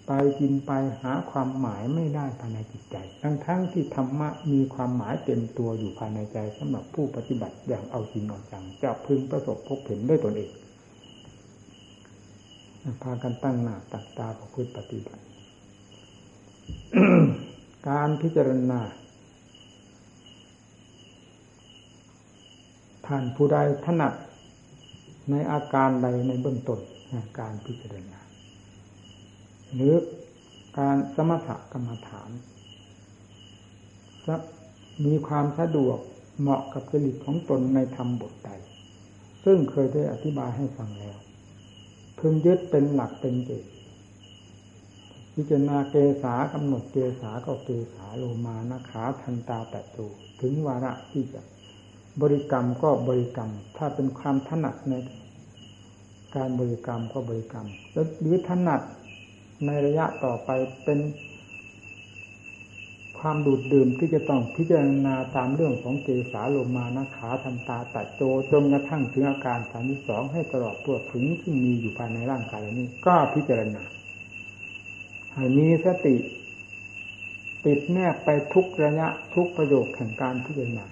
[0.08, 0.72] ไปกินไป
[1.02, 10.52] หาความหมายไม่ได้ภายในจิตใจ ทั้งทั้งที่ธรรมะมีความหมายเต็มตัวอยู่ภายในใจสำหรับผู้ปฏิบัติอย่างเอาจริงเอาจังจะพึงประสบพบเห็นด้วยตนเอง
[13.02, 15.27] พากันตั้งหน้าตักตาประพฤติปฏิบัติ
[17.90, 18.82] การพิจารณา
[23.08, 24.14] ท่านผู้ใดถนัด
[25.32, 26.80] ในอาการใดในเบื้องต้น
[27.40, 28.20] การพิจารณา
[29.74, 29.94] หรือ
[30.80, 32.30] การสมถกรรมฐาน
[35.06, 35.98] มีความสะดวก
[36.40, 38.52] เหมาะกับจริตของตนในธรรมบทใด
[39.44, 41.18] ซึ่งเคยได้อธิบายให้ฟังแล้ว
[42.20, 43.72] พึงยึดเป็นหลักเป็นเกณฑ์
[45.40, 50.08] พิจารณาเกษากำหนดเกษาก็เกษาโลมานะขาทันตาแตะตู
[50.42, 51.42] ถึงวาระที่จะ
[52.22, 54.94] บริกรรมก็บริกรรม ถ้าเป็นความถนัดใน
[56.36, 57.68] การบริกรรมก็บริกรรม
[58.20, 58.82] หรือถนัด
[59.66, 60.50] ในระยะต่อไป
[60.84, 61.00] เป็น
[63.20, 68.22] ความดูดดื่มที่จะต้องพิจารณาตามเรื่องของเกสาโลมานะขาทันตาตัดโจ
[68.52, 73.84] จนกระทั่งถึงอาการสามสองให้ตลอดตัวถึงที่มีอยู่ภายในร่างกายนี้ ก็พิจารณา
[75.38, 76.16] ให้มีสติ
[77.66, 80.86] ติดแนบไปทุกระยะทุกประโยคแห่งการพิจารณา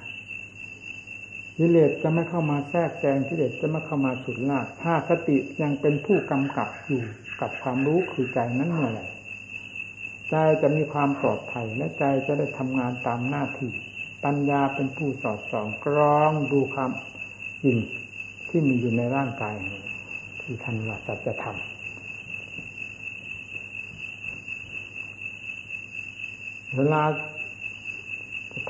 [1.57, 7.03] กิเลสจะไม่เข้ามาแทรกแซงกิเลสจะไม่เข้ามาสุดลากถ้าสติยังเป็นผู้กำกับอยู่
[7.41, 9.05] กับความรู้คือใจนั้นเมื่อไหร่
[10.29, 13.71] ใจจะมีความปลอดภัยและใจจะได้ทำงานตามหน้าที่
[14.23, 16.91] ปัญญาเป็นผู้สอดส่องกรองดูความ
[17.63, 17.77] จริง
[18.49, 19.55] ที่มีอยู่ในร่างกาย
[20.41, 21.57] ที่ท่านว่าสัจธรรม
[26.75, 27.03] เวลา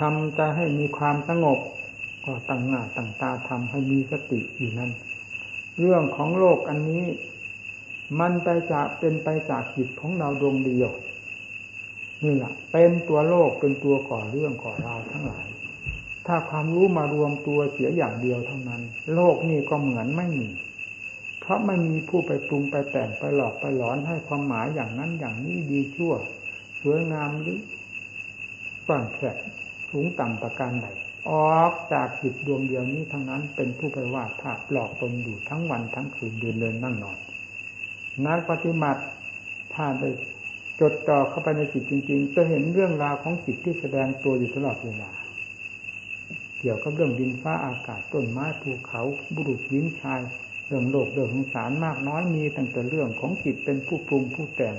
[0.02, 1.60] ทำใจให้มีความสงบ
[2.26, 4.92] ก็ตั้งหน้าตั้งตาทำให้มีสติอยู่นั้น
[5.80, 7.06] เรื่องของโลกอันนี้
[8.20, 10.92] มันไปจากเป็นไปจากจิตของเราดวงเดียว
[12.24, 15.46] นี่แหละเป็นตัวโลกเป็นตัวก่อเรื่องก่อราวทั้งหลาย
[16.28, 18.82] ถ้าความรู้มารวมตัวเสียอย่างเดียวเท่านั้น
[19.16, 20.50] โลกนี่ก็เหมือนไม่มี
[21.40, 26.14] เพราะไม่มีผู้ไปปรุงไปแต่งไปหลอกไปหลอนให้ความหมายอย่างนั้นอย่างนี้ดีชั่ว
[26.82, 27.60] สวยงามหรือ
[28.88, 29.36] ก่อนแขก
[29.90, 30.88] สูงต่ำประการใด
[31.32, 37.18] ออกจากจิตดวงเดียวนี้ทั้งนั้นเป็นผู้ไปวาดภาพหลอกตนอยู่ทั้งวันทั้งคืนเดินเดินนั่งนอน
[38.26, 39.02] นักปฏิบัติ
[39.74, 40.10] ถ้าได้
[40.80, 45.12] จดจ่อเข้าไปในจิตจริง ๆ จะเห็นเรื่องราวของจิตที่แสดงตัวอยู่ตลอดเวลา
[46.60, 49.02] เกี่ยวกับเรื่องดินฟ้าอากาศต้นไม้ภูเขา
[49.36, 50.22] บุรุษหญิงชาย
[50.68, 54.76] เรื่องโลกเรื่องของสารมากน้อยมีตั้งแต่เรื่องของจิตเป็นผู้ปรุงผู้แต่ง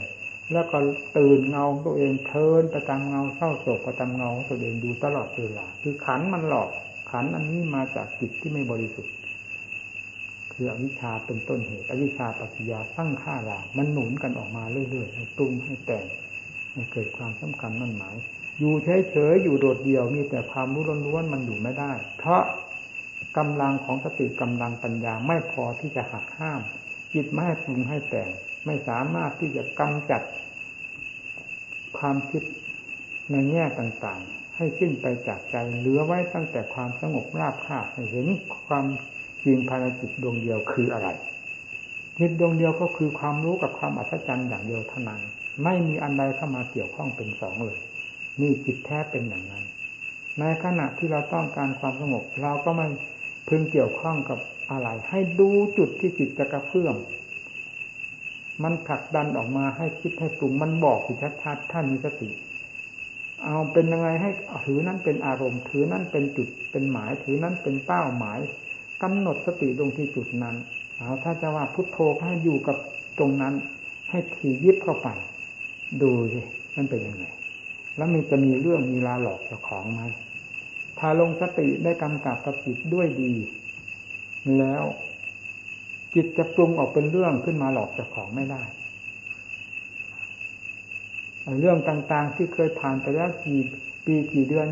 [0.53, 0.79] แล้วก็
[1.19, 6.71] ตื่นเงาตัวเองเทินประจำเงาเศร้าโศกประจำเงาตัวเองดูตลอดเวลาคือขันมันหลอก
[7.11, 9.15] ขันอันนี้มาจากจิตที่ไม่บริสุทธิ์
[10.53, 16.07] คืออวิชชาเป็นต้นเหตุอวิชชาปัจจยาสร้างข้ารามันหนุนกันออกมาเรื่อยๆให้ตุ้มให้แต่ง
[16.73, 18.15] ให้เกิดความสำคัญมั่นหมาย
[18.59, 22.43] อยู่เฉยๆอยู่โดดเดี่ยวมีแต่ความรู้ล้วนๆมันอยู่ไม่ได้ เพราะ
[23.39, 26.61] กำลังของสติกำลังปัญญาไม่พอที่จะหักห้าม
[27.13, 28.31] จิตไม่ให้ปรุงให้แต่ง
[28.67, 30.23] ไม่สามารถที่จะกำจัด
[31.99, 32.43] ความคิด
[33.31, 38.27] ในแง่ต่างๆ ให้สิ้นไปจากใจเหลือไว้ตั้งแต่ความสงบราบคาบเห็น
[38.67, 38.87] ความ
[39.45, 41.09] จริงภายในจิตดวงเดียวคืออะไร
[42.19, 45.21] จิตดวงเดียวก็คือความรู้กับความอัศจรรย์อย่างเดียวเท่านั้น
[45.65, 47.79] ไม่มีอันใดเข้ามาเกี่ยวข้องเป็นสองเลย
[48.41, 49.65] นี่จิตแท้เป็นอย่างนั้น
[50.41, 52.87] ในขณะที่เราต้องการความสงบ เราก็ไม่
[53.49, 54.39] พึงเกี่ยวข้องกับ
[54.71, 56.97] อะไร ให้ดูจุดที่จิตจะกระเพื่อม
[58.63, 62.31] มันผลักดันออกมาให้คิดให้ปรุงมันบอกอยู่ชัดๆท่านมีสติ
[63.45, 64.31] เอาเป็นยังไงให้
[64.65, 68.39] ถือนั้นเป็นอารมณ์ ถือนั้นเป็นจุดเป็นหมาย ถือนั้นเป็นเป้าหมาย
[69.03, 70.57] กำหนดสติลงที่จุดนั้น
[70.99, 72.77] เอาถ้าจะว่าพุทโธให้อยู่กับ
[73.19, 73.55] ตรงนั้น
[74.11, 75.09] ให้ถี่ยิบเข้าไป
[76.03, 76.41] ดูสิ
[76.77, 77.25] มันเป็นยังไง
[77.97, 80.03] แล้วมีจะมีเรื่องมีลาหลอกเจ้าของไหม
[80.99, 83.33] ถ้าลงสติได้กำกับกับจิตด้วยดี
[84.59, 84.83] แล้ว
[86.17, 88.63] จิตจะปรุงออกเป็นเรื่องขึ้นมาหลอกเจ้าของไม่ได้
[91.61, 93.61] เรื่องต่างๆที่เคยผ่านไปแล้วกี่
[94.05, 94.67] ปีกี่เดือน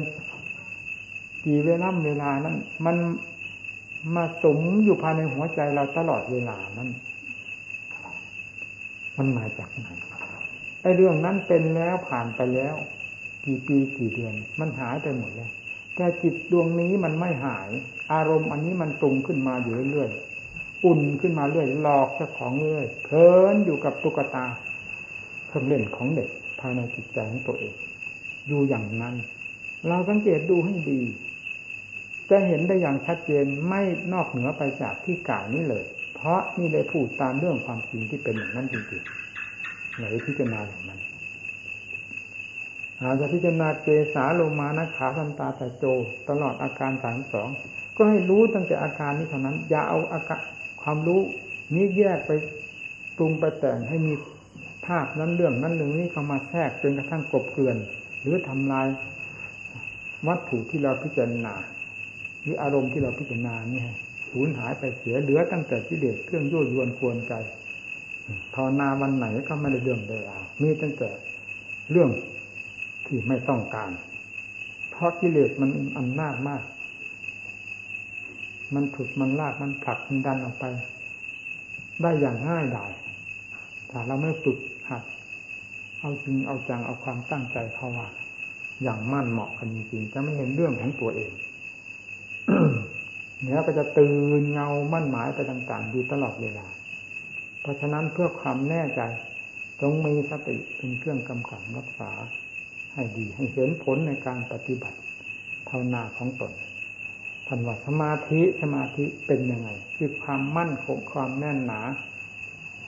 [1.46, 2.96] กี่เวลาเวลานั้น มัน
[4.14, 6.90] มาสมอยู่ภายในหัวใจเราตลอดเวลานั้น
[9.16, 9.88] มันมาจากไหน
[10.82, 12.74] ไอ้เรื่องนั้นเป็นแล้วผ่านไปแล้ว
[13.44, 15.50] กี่ปีกี่เดือน มันหายไปหมดแล้ว
[15.96, 17.68] แต่จิตดวงนี้มันไม่หาย
[18.12, 20.10] อารมณ์อันนี้มันตรงขึ้นมาอยู่เรื่อย
[20.84, 24.44] อุ่นขึ้นมาเรื่อยหลอกเจ้าของเรื่อยเพลินอยู่กับตุ๊กตา
[25.48, 26.28] เครื่องเล่นของเด็ก
[26.60, 27.74] ภายในจิตใจของตัวเอง
[28.48, 29.14] อยู่อย่างนั้น
[29.88, 31.00] เราสังเกตดูให้ดี
[32.30, 41.00] จะเห็นได้อย่างชัดเจนไม่นอกเหนือไปจากที่กล่าวนี้เลย เพราะนี่ได้พูดตามเรื่องความจริงที่เป็นอย่างนั้นจริงๆไหนพิจารณาอย่างนั้น
[43.00, 45.84] อาจจะพิจารณาเจสาโลมานะขาสันตาต่โจ
[46.28, 47.48] ตลอดอาการสามสอง
[47.96, 50.40] ก็ให้รู้ตั้งแต่อาการนี้เท่านั้น อย่าเอาอาการ
[50.84, 51.20] ความรู้
[51.74, 52.30] นี้แยกไป
[53.16, 54.14] ปรุงไปแต่งให้มี
[54.86, 57.76] ภาพนั้นเรื่องนั้นเรื่องนี้เข้ามาแทรกจนกระทั่งกบเกลื่อน
[58.20, 58.86] หรือทำลาย
[60.26, 61.54] วัตถุที่เราพิจารณา
[62.42, 63.82] หรืออารมณ์ที่เราพิจารณานี่
[64.30, 67.32] สูญหายไปเสียเหลือตั้งแต่ที่เด็กเครื่องยั่วยวนควรใจ
[68.54, 71.10] ภาวนาวันไหนก็ไม่ได้เรื่องได้ราวมีตั้งแต่
[71.90, 72.10] เรื่อง
[73.06, 73.90] ที่ไม่ต้องการ
[74.90, 76.62] เพราะกิเลสมันอำนาจมาก
[78.74, 80.64] มันถุดมันลากมันผลักมันดันออกไป
[82.02, 82.92] ได้อย่างง่ายดาย
[83.90, 84.58] ถ้าเราไม่ฝึก
[84.88, 85.02] หัด
[85.98, 88.08] เอาจริงเอาจังเอาความตั้งใจเข้าว่า
[88.82, 91.32] อย่างมั่นเหมาะกันจริงๆจะไม่เห็นเรื่องของตัวเอง
[93.42, 96.66] เนี้ยก็จะตื่นเงามั่นหมายไปต่างๆอยู่ตลอดเวลา
[97.60, 99.00] เพราะฉะนั้นเพื่อความแน่ใจ
[99.80, 102.10] ต้องมีสติเป็นเครื่องกำกับรักษา
[102.94, 104.98] ให้ดีให้เห็นผลในการปฏิบัติ
[105.68, 106.52] ภาวนาของตน
[107.46, 111.80] ท่านว่าสมาธิสมาธิเป็นยังไง คือความมั่นคงความแน่นหนา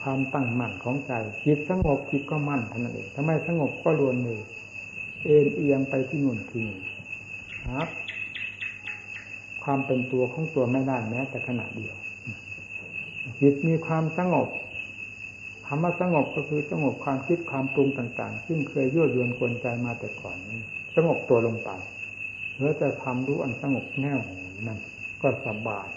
[0.01, 1.11] ความตั้งมั่นของใจ
[1.45, 4.39] จิตสงบจิตก็มั่นท่านเองทำไมสงบก็รวนเลย
[5.23, 6.79] เอ็นเอียงไปที่นู่นที่นี่
[7.65, 7.89] ครับ
[9.63, 11.95] ความเป็นตัวของตัวไม่ได้แม้แต่ขณะเดียว
[13.41, 14.47] จิตมีความสงบ
[15.67, 20.37] คำว่าสงบก็คือสงบความคิดความปรุงต่าง ๆ ซึ่งเคยยั่วยวนกวนใจมาแต่ก่อน
[20.95, 21.69] สงบตัวลงไป
[22.53, 24.19] เหลือแต่ความรู้อันสงบแน่ว
[24.67, 24.79] นั่น
[25.21, 25.87] ก็สบาย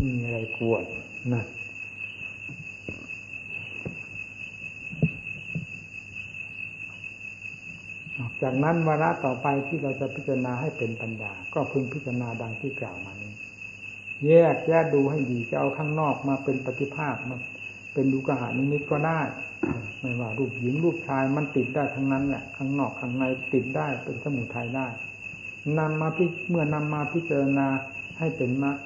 [0.00, 0.82] มีอะไรกวน
[1.32, 1.46] นั่น
[8.42, 13.32] จากนั้นวาระต่อไปที่เราจะพิจารณาให้เป็นปัญญา ก็พึงพิจารณาดังที่กล่าวมานี้
[14.26, 17.36] แยกแยกดูให้ดีจะเอาข้างนอกมาเป็นปฏิภาคมา
[17.92, 19.20] เป็นดูกหานิมิตก็ได้
[20.00, 24.86] ไม่ว่ารูปหญิงรูปชายมันติดได้ทั้งนั้นแหละข้างนอกข้างในติดได้เป็นสมุทัยได้
[25.78, 27.66] นำมาพิเมื่อนำมาพิจารณา
[28.20, 28.76] ให้เป็นมรรค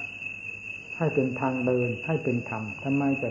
[0.97, 3.29] ให้เป็นทางเดิน ให้เป็นธรรมทำไมจะ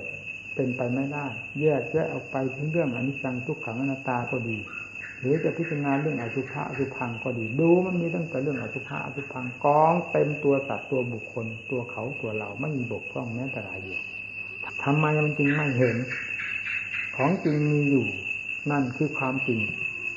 [0.54, 1.26] เป็นไปไม่ได้
[1.60, 4.58] แยกแยกออกไปถึงเรื่องอนิจจังทุกขังอนัตตาก็ดี
[5.20, 14.00] หรือจะพิจารณาเรื่องอสุภะอสุพังก็ดี ดูมันมีตั้งแต่เรื่องอสุภะอสุพังกองเต็มตัวสัตว์ตัวบุคคล ตัวเขาตัวเราไม่มีบกพร่องแม้แต่รายเดียว
[14.84, 15.96] ทำไมมันจึงไม่เห็น
[17.16, 18.06] ของจริงมีอยู่
[18.70, 19.60] นั่นคือความจริง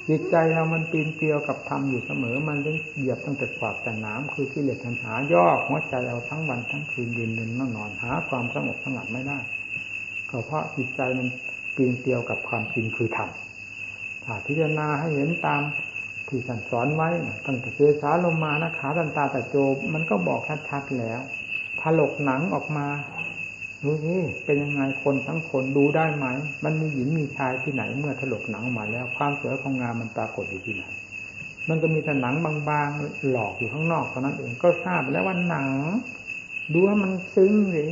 [0.10, 9.38] จิตใจเรามันปีนเกลียวกับธรรมอยู่เสมอ มันจึงเหยียบตั้งแต่กวาดแต่น้ำคือกิเลสทันหาย่อหัวใจเราทั้งวันทั้งคืนยืนเดินนั่งนอนหาความสงบสงัดไม่ได้
[10.30, 11.28] ก็เพราะจิตใจมัน
[11.76, 13.30] ปีนเกลียวกับความจริงคือธรรม
[14.24, 15.62] ถ้าพิจารณาให้เห็นตาม
[16.28, 17.10] ที่ท่านสอนไว้
[17.46, 19.56] ตั้งแต่เจสาลงมานะขาตันตาแต่โจ
[19.93, 21.20] มันก็บอกชัดๆแล้ว
[21.82, 22.88] ถลกหนังออกมา
[23.84, 26.26] ดูนี่เป็นยังไงคนทั้งคนดูได้ไหม
[26.63, 30.84] มันมีหญิงมีชายที่ไหนเมื่อถลกหนังออกมาแล้ว ความสวยของงามมันปรากฏอยู่ที่ไหน
[31.70, 35.68] มันก็มีแต่หนังบางๆหลอกอยู่ข้างนอกเท่านั้นเองก็ทราบแล้วว่าหนัง
[36.74, 37.90] ดูว่ามันซึ้งเลย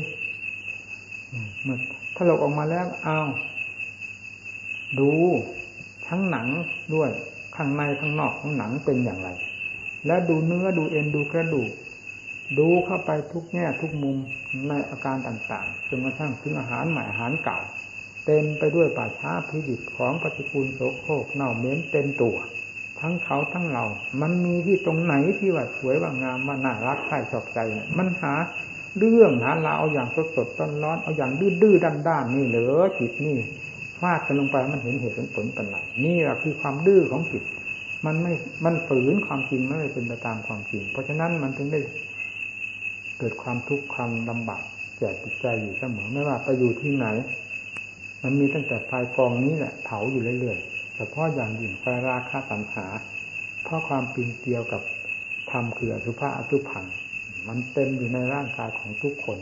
[1.64, 1.78] เมื่อ
[2.18, 3.30] ถลกออกมาแล้วอ้าว
[5.00, 5.12] ดู
[6.08, 6.48] ทั้งหนัง
[6.94, 7.10] ด้วย
[7.56, 9.30] ข้างในข้างนอกของหนังเป็นอย่างไร
[10.06, 11.70] แล้วดูเนื้อดูเอ็นดูกระดูก
[12.60, 14.18] ดูเข้าไปทุกแง่ทุกมุม
[14.70, 17.60] ในอาการต่างๆจนกระทั่งถึงอาหารใหม่อาหารเก่า
[18.26, 22.36] เต็มไปด้วยป่าช้าพิจิตของปฏิกูลโสโครกเน่าเหม็นเต็มตัว
[23.00, 23.86] ทั้งเขาทั้งเรา
[24.22, 28.34] มันมีที่ตรงไหนที่ว่าสวยว่างามว่าน่ารักใครชอบใจเนี่ยมันหา
[28.98, 33.38] เรื่องหาเราเอาอย่างสดสดร้อนร้อนเอาอย่างดื้อดื้อด้านด้านนี่เหรอจิตนี่
[34.00, 37.44] ฟาดกันลงไปมันเห็นเหตุเห็นผลเป็นไรนี่แหละคือความดื้อของจิต
[38.06, 38.34] มันไม่
[38.66, 41.80] มันฝืนความจริงไม่เป็นไปตามความจริง เพราะฉะนั้นมันถึงได้
[43.18, 44.64] เกิดความทุกข์ความลำบาก
[44.98, 47.08] แก่จิตใจอยู่เสมอไม่ว่าไปอยู่ที่ไหน
[48.24, 52.86] มันมีตั้งแต่ไฟกองนี้แหละเผาอยู่เรื่อยๆแต่เพราะอย่างยิ่งไฟราคาตัณหา
[53.64, 54.82] เพราะความปีนเกลียวกับ
[55.52, 56.86] ธรรมคืออสุภะอสุพัง
[57.48, 59.40] มันเต็มอยู่ในร่างกายของทุกคน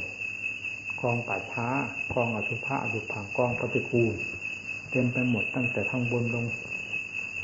[1.02, 1.68] กองป่าช้า
[2.14, 4.14] กองอสุภะอสุพังกองปฏิกูล
[4.92, 6.46] เต็มไปหมดตั้งแต่ทางบนลง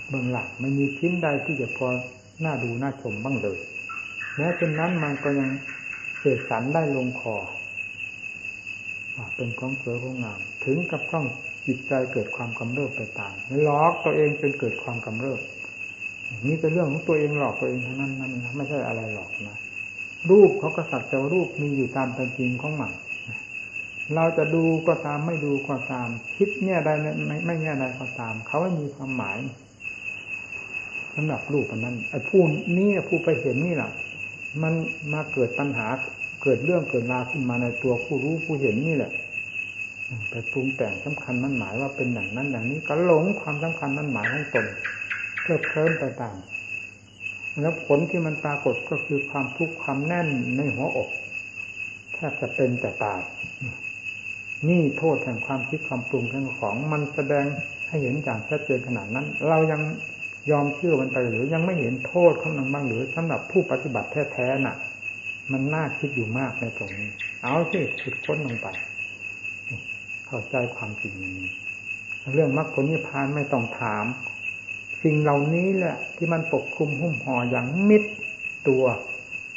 [0.10, 1.88] เบื้องหลังไม่มีชิ้นใดที่จะพอ
[2.42, 3.58] หน้าดูหน้าชมบ้างเลย
[4.36, 5.50] แม้เช่นนั้นมันก็ยัง
[6.20, 7.36] เสกสรรได้ลงคอ
[9.36, 11.26] เป็นของสวยของงาม ถึงกับต้อง
[11.68, 15.40] จิตใจเกิดความกำเริบไปตามหลอกตัวเองจนเกิดความกำเริบ
[16.48, 19.58] นี่เป็นเรื่องของตัวเองหลอกตัวเองเท่านั้นนั่นไม่ใช่อะไรหรอกนะ
[20.30, 22.92] รูปเขาก็สักแต่รูปมีอยู่ตามเป็นจริงของมัน
[24.16, 26.90] เราจะดูก็ตามไม่ดูก็ตาม คิดแง่ใด
[27.28, 29.38] ไม่ไม่แง่ใดก็ตาม เขาไม่มีความหมาย
[31.16, 32.42] สำหรับรูปนั้นไอ้ผู้
[32.78, 33.92] นี้ผู้ไปเห็นนี่แหละ
[34.62, 34.74] มัน
[35.14, 35.88] มาเกิดปัญหา
[36.44, 39.12] เกิดเรื่องเกิดราวขึ้นมาในตัวผู้รู้ผู้เห็นนี่แหละ
[40.30, 44.66] ไปปรุงแต่งสำคัญมันหมายว่าเป็นอย่างนั้นอย่างนี้ก็หลงความสำคัญมันหมายของตน
[45.44, 46.36] เพิ่มเพิ่มไปตาม
[47.62, 51.10] แล้วผลที่มันปรากฏก็คือความทุกข์ความแน่นในหัวอก
[52.14, 53.20] แทบจะเป็นแต่ตาย
[54.68, 57.46] นี่โทษแห่งความคิดความปรุงทั้งของมันแสดง
[57.88, 59.82] ให้เห็นอย่างชัดเจนขนาดนั้น เรายัง
[60.50, 64.76] ยอมเชื่อมันไปหรือยังไม่เห็นโทษของมันบ้างหรือสำหรับผู้ปฏิบัติแท้ๆน่ะ
[65.52, 67.10] มันน่าคิดอยู่มากในตรงนี้
[67.44, 68.68] เอาสิขุดค้นลงไป
[70.28, 71.50] เข้าใจความจริงนี้
[72.34, 74.06] เรื่องมรรคผลนิพพานไม่ต้องถาม
[75.04, 78.04] สิ่งเหล่านี้แหละ ที่มันปกคลุมหุ้มห่ออย่างมิด
[78.68, 78.84] ตัว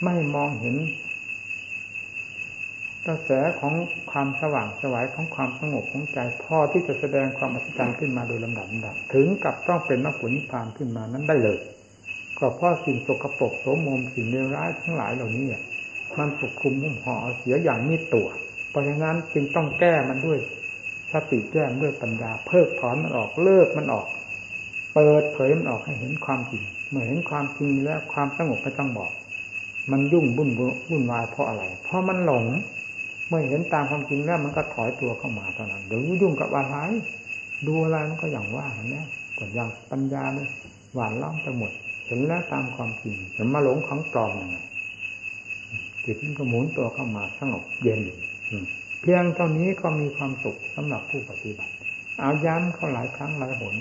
[0.05, 0.77] ไม่มองเห็น
[3.07, 3.31] กระแส
[3.61, 3.75] ของ
[4.11, 11.59] ความสว่างสวายของความสงบของใจพอที่จะแสดงความอัศจรรย์ขึ้นมาโดยลำดับลำดับถึงกับต้องเป็นมรรคผลนิพพานขึ้นมานั้นได้เลย
[12.39, 15.47] ก็เพราะสิ่งสกปรกโสมมสิ่งเลวร้ายทั้งหลายเหล่านี้
[16.19, 18.29] มันปกคลุมหุ้มห่อเสียอย่างมิดตัว
[18.71, 20.39] เพราะฉะนั้นจึงต้องแก้มันด้วย
[21.13, 24.07] สติแก้ด้วยปัญญาเพิกถอนมันออกเลิกมันออก
[24.95, 29.11] เปิดเผยมันออกให้เห็นความจริงเมื่อเห็นความจริงแล้วความสงบไม่ต้องบอก
[29.91, 30.51] มันยุ่งบุ่น
[30.91, 32.45] วุ่นวายเพราะอะไร เพราะมันหลง
[33.33, 36.77] มื่อเห็นตามความจริงแล้วมันก็ถอยตัวเข้ามาเท่านั้นเดี๋ยวยุ่งกับอะไร
[37.67, 39.07] ดูอะไรมันก็อย่างว่าเนี้ย
[39.39, 40.49] กดยางปัญญาเลย
[40.95, 41.71] หวานล้อมไปหมด
[42.07, 44.57] เห็นแล้วตามความจริงจะมาหลงของปลอมยังไง
[46.05, 48.01] จิตมันก็หมุนตัวเข้ามาสงบเย็น
[49.01, 51.73] เพียงเท่านี้ก็มีความสุขสำหรับผู้ปฏิบัติ
[52.19, 53.75] เอาย้ำเขาหลายครั้งหลายหน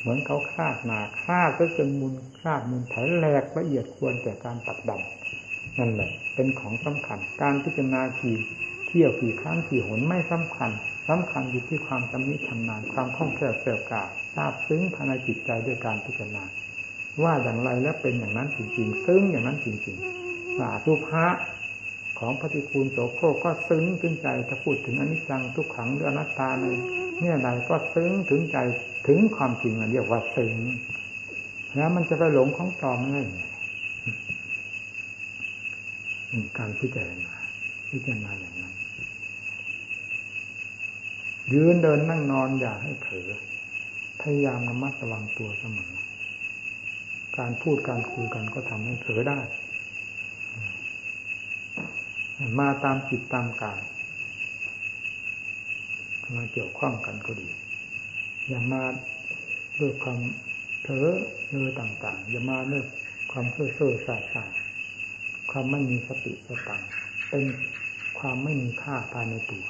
[0.00, 8.32] เหมือนเขาคาดนาคาดก็จนมุนคาดมุนไถแหลกละเอียดควรแต่การตัดดำนั่นแหละเป็นของสำคัญการพิจารณาขี
[8.86, 10.70] เที่ยวขี่ครั้งขี่หนไม่สำคัญ
[11.08, 14.02] สำคัญอยู่ที่ความชำนิชำนาญความคล่องแคล่วแกล้วกา
[14.34, 16.44] ทราบซึ้งภายในจิตใจด้วยการพิจารณา
[17.22, 21.26] ว่าอย่างไรแล้วเป็นอย่างนั้นจริงๆ ซึ้งอย่างนั้นจริงๆว่าสุภา
[22.18, 26.64] ของปฏิคูลโสโครก็ซึ้งถึงใจถ้าพูดถึงอนิจจังทุกขังหรืออนัตตาใน
[27.20, 28.56] เนี่ยใดก็ซึ้งถึงใจ
[29.06, 30.52] ถึงความจริงเรียกว่าซึ้ง
[31.76, 33.16] แล้วมันจะไปหลงของตอมไง
[36.58, 37.34] การพิจารณา
[37.90, 38.65] พิจารณาอย่างนั้น
[41.52, 43.30] ยืนเดินนั่งนอนอย่าให้เผลอ
[44.20, 45.92] พยายามระมัดระวังตัวเสมอ
[47.38, 49.40] การพูดการคุยกันก็ทำให้เผลอได้
[52.58, 53.80] มาตามจิตตามกาย
[56.36, 57.48] มาเกี่ยวข้องกันก็ดี
[58.48, 58.82] อย่ามา
[59.80, 60.20] ด้วยความ
[60.84, 61.06] เถอ
[61.48, 62.82] เนื้อต่างๆ อย่ามาด้วย
[63.32, 64.44] ความเพ้อเซ่อสาสา
[65.50, 66.82] ความไม่มีสติสตัง
[67.28, 67.44] เป็น
[68.18, 69.64] ความไม่มีค่าภายในตัว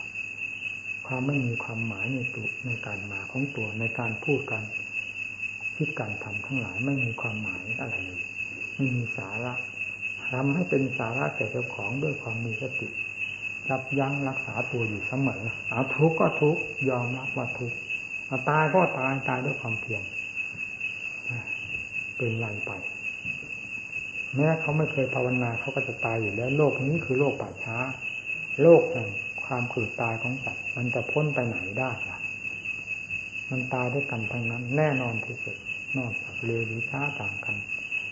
[1.07, 4.63] ความไม่มีความหมายในตัวในการมาของตัวในการพูดกัน
[5.77, 8.23] คิดการทำทั้งหลายไม่มีความหมายอะไรเลย
[8.77, 9.53] ไม่มีสาระ
[10.31, 12.89] ทำให้เป็นสาระแก่เจ้าของด้วยความมีสติ
[13.69, 17.77] ยับยั้งรักษาตัวอยู่เสมอเอาทุกข์ก็ทุกข์ยอมรับว่าทุกข์
[18.27, 20.03] เอาตายก็ตายตายด้วยความเพียร
[22.17, 22.71] เป็นไรไป
[24.35, 27.77] แม้เขาไม่เคยภาวนาเขาก็จะตายอยู่แล้ว โลกนี้คือโลกป่าช้า
[28.63, 29.09] โลกแห่ง
[29.47, 32.19] ความเกิดตายของสัตว์มันจะพ้นไปไหนได้ล่ะ
[33.51, 35.57] มันตายด้วยกันทั้งนั้น แน่นอนที่สุด
[35.99, 37.57] นอกจากเร็วหรือช้าต่างกัน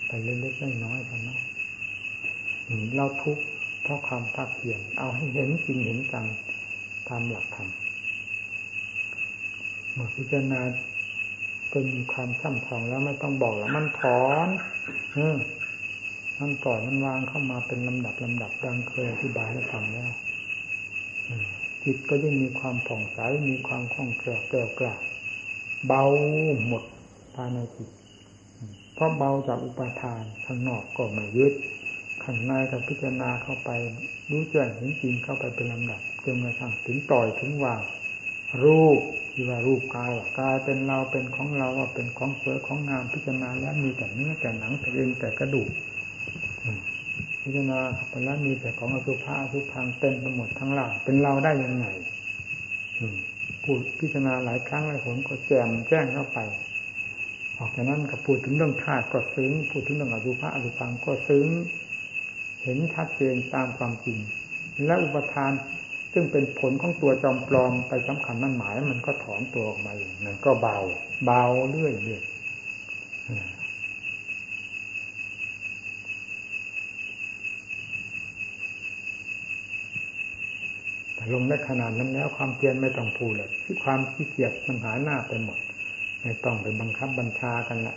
[0.07, 1.39] ไปเล็กๆน้อยๆเท่านั้น
[2.97, 3.45] เราทุกข์
[3.83, 6.27] เพราะความภาคเพียรเอาให้เห็นจริงเห็นจัง
[7.09, 7.69] ตามหลักธรรม
[9.93, 10.61] เมื่อพิจารณา
[11.73, 14.49] จนมีความช่ำชองแล้วไม่ต้องบอกแล้วมันถอน
[15.13, 15.37] เออ
[16.41, 20.11] มันปล่อยมันวางเข้ามาเป็นลำดับลำดับดังเคยอธิบายให้ฟังแล้ว
[21.85, 23.19] จิตก็ยิ่งมีความผ่องใส
[23.49, 24.95] มีความคล่องแคล่วแกล้วกล้า
[25.87, 26.05] เบา
[26.67, 26.83] หมด
[27.35, 27.91] ภายในจิต
[28.95, 31.55] เพราะเบาจากอุปทานข้างนอกก็ไม่ยึด
[32.23, 33.71] ข้างในกับพิจารณาเข้าไป
[34.31, 37.81] รู้แจ้งเห็นจริงเข้าไปเป็นลำดับจนกระทั่งถึงปล่อยถึงวาง
[38.65, 39.01] รูป
[39.33, 45.69] ที่ว่ารูปกายกายเป็นเราเป็นของเราว่าเป็นของสวยของงามพิจารณาแล้วมีแต่เนื้อแต่หนังแต่เอ็นแต่กระดูก
[47.47, 51.87] พิจารณาเข้าไปแล้วมีแต่ของอสุภะอสุพังเต็มไปหมดทั้งหลังเป็นเราได้ยังไง
[53.65, 56.39] พูดพิจารณาหลายครั้งหลายผลก็แจมแจ้งเข้าไป
[57.59, 61.47] ออกจากนั้นก็พูดถึงเรื่องธาตุก็ซึ้งพูดถึงเรื่องอสุภะอสุพังก็ซึ้ง
[62.63, 64.19] เห็นชัดเจนตามความจริง
[64.87, 65.53] และอุปทาน
[66.13, 70.79] ซึ่งเป็นผลของตัวจอมปลอมไปสำคัญนั่นหมาย มันก็ถอนตัวออกมาเองนั่นก็เบา
[71.25, 72.23] เบาเรื่อยเรื่อย
[81.33, 85.59] ลงได้ขนาดนั้นแล้วความเพียรไม่ต้องพูดเลยที่ความขี้เกียจมันหาหน้าไปหมด
[86.23, 87.97] ไม่ต้องไปบังคับบัญชากันละ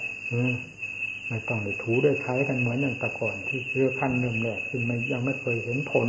[1.30, 6.08] ไม่ต้องไปถูด้วยใช้กันเหมือนอย่างแต่ก่อนที่เรื่อขั้นเริ่มแรกซึ่งไม่ยังไม่เคยเห็นผล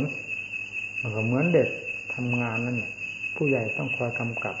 [1.01, 1.69] มันก็เหมือนเด็ก
[2.13, 2.91] ทำงานนั่นเนี่ย
[3.35, 4.55] ผู้ใหญ่ต้องคอยกำกับ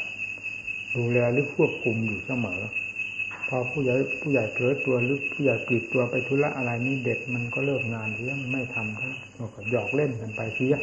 [0.95, 2.61] ดูแลหรือควบคุมอยู่เสมอ
[3.47, 8.97] พอผู้ใหญ่ผู้ใหญ่เผลอตัวหรือผู้ใหญ่ปิดตัวไปธุระอะไรนี่เด็กมันก็เลิกงานเสียไม่ทำ
[9.35, 10.75] แล้วก็หยอกเล่นกันไปเสีย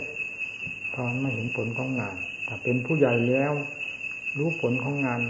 [0.96, 2.16] พอไม่เห็นผลของงาน
[2.48, 3.52] ถ้าเป็นผู้ใหญ่แล้ว
[4.38, 5.20] รู้ผลของงาน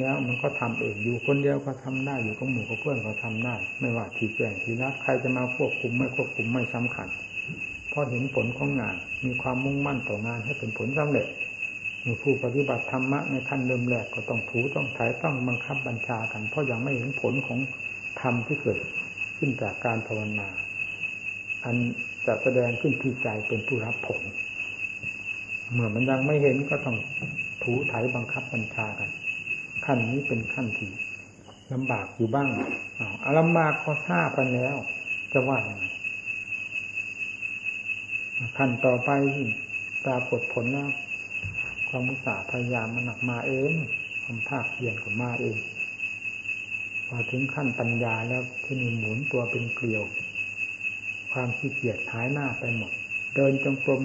[0.00, 7.08] แล้วมันก็ทำเองอยู่คนเดียวก็ทำได้อยู่กับหมู่กับเพื่อนก็ทำได้ ไม่ว่าทีแจ้งทีนับใครจะมาควบคุมไม่ควบคุมไม่สำคัญ
[7.90, 11.26] เพราะเห็นผลของงาน มีความมุ่งมั่นต่องานให้เป็นผลสำเร็จ
[12.04, 17.58] มีผู้ปฏิบัติธรรมะในขั้นเริ่มแรกก็ต้องถูต้องถ่ายต้องบังคับบัญชากัน เพราะยังไม่เห็นผลของ
[18.20, 18.78] ธรรมที่เกิด
[19.36, 20.48] ขึ้นจากการภาวนา
[21.64, 21.76] อัน
[22.26, 24.22] จะแสดงขึ้นที่ใจเป็นผู้รับผล
[25.72, 26.96] เมื่อมันยังไม่เห็นก็ต้อง
[27.62, 29.10] ถูถ่ายบังคับบัญชากัน
[29.84, 30.90] ขั้นนี้เป็นขั้นที่
[31.72, 32.48] ลำบากอยู่บ้าง
[33.24, 34.76] อาลำบากก็ทราบกันแล้ว
[35.32, 35.86] จะว่าย่างไร
[38.58, 39.10] ขั้นต่อไป
[40.04, 40.86] ปรากฏผลนะ
[41.88, 43.72] ความมุสาพยายามมันหนักมาเอง
[44.22, 45.56] ความภาคเพียรก็มาเอง
[47.08, 50.04] พอถึงขั้นปัญญาแล้วที่มีหมุนตัวเป็นเกลียว
[51.32, 52.92] ความขี้เกียจหายหน้าไปหมด
[53.34, 54.02] เดินจงกรม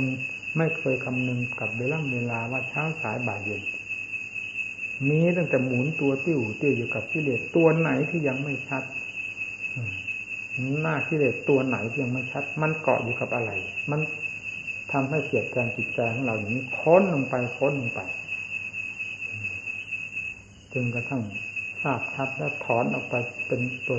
[0.57, 3.63] ไม่เคยคำนึงกับเวลาเวลาว่าเช้าสายบ่ายเย็น
[5.09, 8.83] มีตั้งแต่หมุนตัวติ้วติ้วอยู่กับกิเลสตัวไหนที่ยังไม่ชัด
[10.81, 13.51] หน้ากิเลสตัวไหนที่ยังไม่ชัด มันเกาะอยู่กับอะไร
[13.91, 13.99] มัน
[14.91, 18.01] ทำให้เสียดแทงจิตใจของเราอย่างนี้ค้นลงไปค้นลงไป
[20.73, 21.21] จนกระทั่ง
[21.81, 23.15] ทราบชัดแล้วถอนออกไป
[23.47, 23.97] เป็นตัว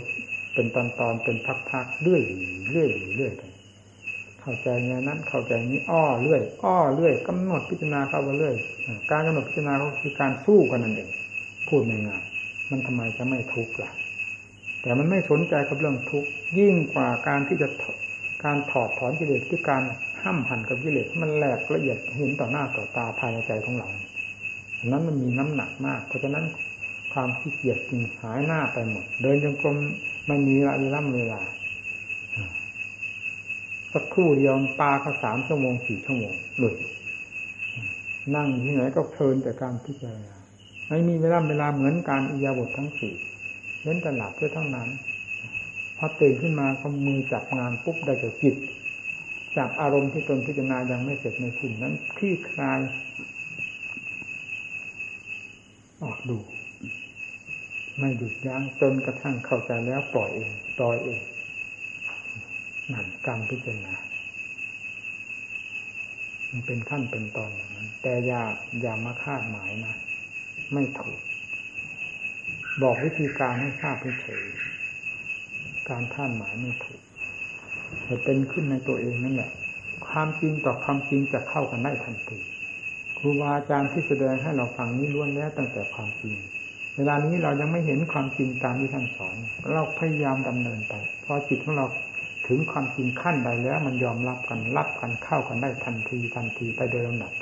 [0.55, 1.37] เป็นตอนตอนเป็น
[1.71, 2.23] พักๆเรื่อย
[2.71, 3.33] เรื่อยเรื่อย
[4.49, 8.55] เข้าใจงนั้นเข้าใจนี้อ้อเรื่อยอ้อเรื่อยกำหนดพิจารณาเข้าไปเรื่อย
[9.11, 11.11] การกำหนดพิจารณาก็คือการสู้กันนั่นเอง
[11.69, 13.91] พูดง่ายๆมันทำไมจะไม่ทุกข์ล่ะ
[14.83, 16.29] แต่มันไม่สนใจกับเรื่องทุกข์
[16.59, 17.69] ยิ่งกว่าการที่จะ
[18.45, 19.83] การถอดถอนกิเลสที่การ
[20.23, 23.89] ห้ามหันกับกิเลสมันแหลกละเอียดเห็นต่อหน้าต่อตาภายในใจของเรา
[24.87, 26.45] นั้นมันมีน้ำหนักมาก เพราะฉะนั้น
[27.13, 29.77] ความขี้เกียจจึงหายหน้าไปหมด เดินจงกรม
[30.27, 30.73] ไม่มีเวลา
[31.15, 31.41] เวลา
[33.99, 36.75] สักครู่เดียวปลาก็สามชั่วโมงสี่ชั่วโมงหลุด
[38.35, 40.35] นั่งที่ไหนก็เพลินแต่การพิจารณา
[40.89, 43.15] ไม่มีเวลาเวลาเหมือนการอิยาบททั้งสี่
[43.83, 44.89] เล่นแต่หลับเพื่อทั้งนั้น
[45.97, 48.57] พอตื่นขึ้นมาก็มือจับงานปุ๊บได้แต่จิต
[49.57, 52.81] จับอารมณ์ที่ตนพิจารณายังไม่เสร็จในสิ่งนั้นคลี่คลาย
[56.03, 56.39] ออกดู
[57.99, 61.21] ไม่หยุดยั้งจนกระทั่งเข้าใจแล้วปล่อยเองปล่อยเอง
[62.93, 63.95] นั่นการพิจารณา
[66.51, 68.43] มันเป็นขั้นเป็นตอนอย่างนั้น แต่อย่า
[68.81, 69.95] อย่ามาคาดหมายนะ
[70.73, 71.21] ไม่ถูก
[72.83, 74.45] บอกวิธีการให้ทราบเฉย
[75.89, 77.01] การคาดหมายไม่ถูก
[78.09, 79.51] จะเป็นขึ้นในตัวเองนั่นแหละ
[80.09, 82.39] ความจริงต่อความจริงจะเข้ากันได้ทันที
[83.19, 86.35] ครูบาอาจารย์ที่แสดงให้เราฟังนี้ล้วนแล้วตั้งแต่ความจริง
[86.97, 89.37] เวลานี้เรายังไม่เห็นความจริงตามที่ท่านสอน
[89.73, 91.87] เราพยายามดำเนินไป พอจิตของเรา
[92.49, 97.33] ถึงความจริงขั้นใดแล้ว มันยอมรับกันรับกันเข้ากันได้ทันทีทันทีไปโดยลำดับ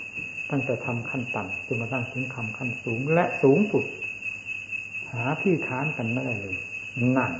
[0.51, 3.85] ตั้งแต่ทำขั้นต่ำจนมาตั้งถึงคำขั้นสูงและสูงสุด
[5.13, 6.57] หาที่ค้านกันไม่ได้เลย
[7.17, 7.33] นั่น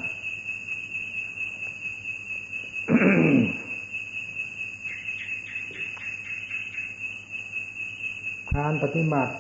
[8.55, 9.35] การปฏิบัติ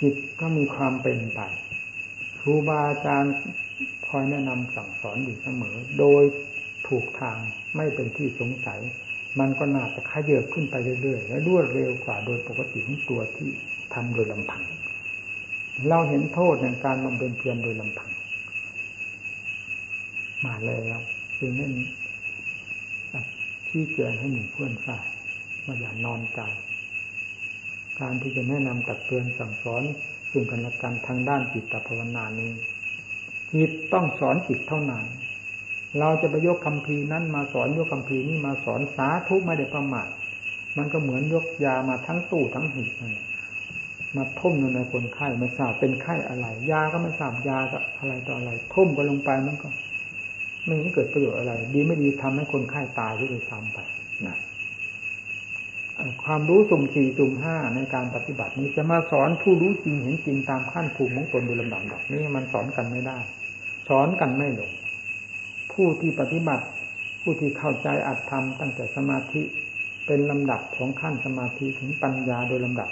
[0.00, 1.40] จิตก็มีความเป็นไป
[2.40, 3.34] ครูบาอาจารย์
[4.08, 6.22] คอยแนะนำสั่งสอนอยู่เสมอ โดย
[6.88, 7.38] ถูกทาง
[7.76, 8.80] ไม่เป็นที่สงสัย
[9.40, 13.50] มันก็น่าจะขยับขึ้นไปเรื่อยๆ และรวดเร็วกว่าโดยปกติของตัวที่
[13.94, 14.62] ทำโดยลำพัง
[15.88, 18.10] เราเห็นโทษในการบำเพ็ญเพียรโดยลำพัง
[20.44, 20.98] มาแล้ว
[21.38, 21.72] จึงนั้น
[23.68, 25.04] ชี้แจงให้หมู่เพื่อนทราบ
[25.64, 26.40] ว่าอย่านอนใจ
[28.00, 29.82] การที่จะแนะนำตักเตือนสั่งสอน
[30.30, 32.50] ซึ่งกันและกันทางด้านจิตภาวนานี้
[33.52, 35.04] จิตต้องสอนจิตเท่านั้น
[35.98, 40.08] เราจะไปยกคำพีนั้นมาสอนยกคำพีนี้มาสอนสาธุไม่ได้ประมาท
[40.76, 42.90] มันก็เหมือนยกยามาทั้งตู้ทั้งหีบ
[44.16, 47.58] มาทุ่มลงในคนไข้ไม่ทราบเป็นไข้อะไร ยาก็ไม่ทราบยา
[48.00, 49.68] อะไรต่ออะไรทุ่มก็ลงไปมันก็
[50.66, 53.78] ไม่เกิดประโยชน์อะไร ดีไม่ดีทำให้คนไข้าตายที่ไปซ้ำไป
[54.26, 54.36] นะ
[56.24, 63.18] ความรู้สุ่มสี่สุ่มห้าในการปฏิบัตินี้จะมาสอนผู้รู้จริงเห็นจริงตามขั้นภูมิของตนโดยลำดับแบบนี้มันสอนกันไม่ได้
[63.88, 64.70] สอนกันไม่ลง
[65.74, 66.64] ผู้ที่ปฏิบัติ
[67.22, 69.42] ผู้ที่เข้าใจอัตธรรมตั้งแต่สมาธิ
[70.06, 72.88] เป็นลำดับของขั้นสมาธิถึงปัญญาโดยลำดับ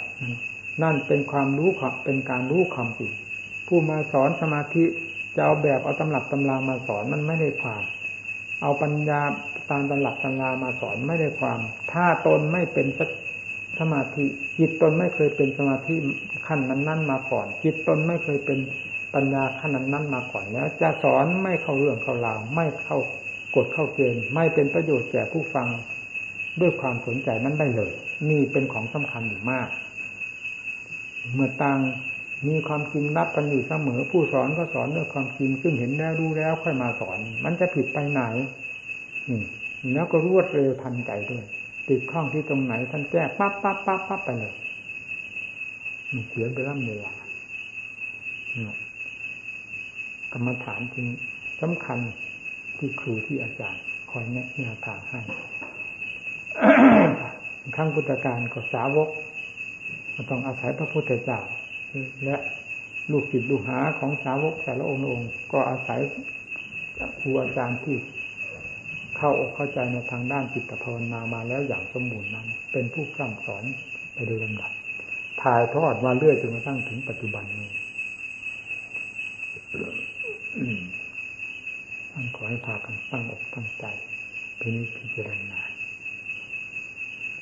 [0.82, 1.70] นั่นเป็นความรู้
[2.04, 3.12] เป็นการรู้ความจริง
[3.66, 4.84] ผู้มาสอนสมาธิ
[5.34, 7.82] จะเอาแบบเอาตำรับตำรามาสอนมันไม่ได้ความ
[8.62, 9.20] เอาปัญญา
[9.70, 11.60] ตามตำรับตำรามาสอนไม่ได้ความ
[11.92, 12.86] ถ้าตนไม่เป็น
[13.80, 14.26] สมาธิ
[14.58, 15.94] จิตตนไม่เคยเป็นสมาธิ
[16.46, 18.58] ขั้นนั้น ๆ มาก่อน จิตตนไม่เคยเป็น
[19.14, 22.98] ปัญญาขนาดนั้นมาก่อนแล้ว จะสอนไม่เข้าเรื่องเข้าราวไม่เข้า
[23.56, 25.68] กฎเข้าเกณฑ์ไม่เป็นประโยชน์แก่ผู้ฟัง
[26.60, 27.92] ด้วยความสนใจนั้นได้เลย
[28.30, 29.68] นี่เป็นของสำคัญอยู่มาก
[31.34, 31.80] เมื่อต่าง
[32.48, 38.20] มีความจริงรับกันอยู่เสมอ ผู้สอนก็สอนด้วยความจริงซึ่งเห็นแล้วรู้แล้วค่อยมาสอน มันจะผิดไปไหน
[39.30, 39.42] นี่
[39.92, 41.44] แล้วก็รวดเร็วทันใจด้วย
[41.88, 44.54] ติดข้องที่ตรงไหนท่านแก้ปั๊บปั๊บปั๊บปั๊บไปเลย
[46.28, 47.12] เสียไปร่ำเวลา
[50.32, 51.06] กรรมฐานจึง
[51.60, 51.98] สำคัญ
[52.78, 55.20] ที่ครูที่อาจารย์คอยแนะแนวทางให้
[57.76, 59.08] ครั้งพุทธการก็สาวก
[60.30, 61.40] ต้องอาศัยพระพุทธเจ้า
[62.24, 62.36] และ
[63.12, 66.00] ลูกศิษย์ลูกหาของสาวกแต่ละองค์องค์ ก็อาศัย
[67.20, 67.96] ครูอาจารย์ที่
[69.16, 73.64] เข้าอกเข้าใจในทางด้านจิตภาวนามาแล้วอย่างสมบูรณ์นั้น เป็นผู้กล่ำสอน
[74.14, 74.72] ไปโดยลำดับ
[75.42, 77.70] ถ่ายทอดมาเรื่อยจนกระทั่งถึงปัจจุบันนี้
[82.10, 83.84] ท่านขอให้พากันตั้งอกตั้งใจ
[84.60, 85.60] พินิจพิจารณา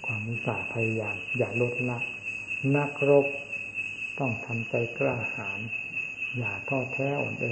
[0.04, 1.98] ความมุสาพยายามอย่าลดละ
[2.76, 3.26] นักรบ
[4.18, 5.60] ต้องทำใจกล้าหาญ
[6.36, 7.46] อย่าท้อแท้อ่อนแอ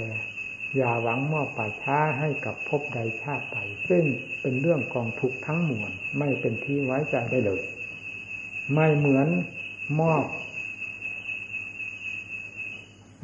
[0.75, 4.05] อย่าหวังมอบป่าช้าให้กับภพใดชาติใดซึ่ง
[4.41, 7.61] เป็นเรื่องกองทุกข์ทั้งมวลไม่เป็นที่ไว้ใจได้เลย
[8.73, 9.27] ไม่เหมือน
[10.01, 10.25] มอบ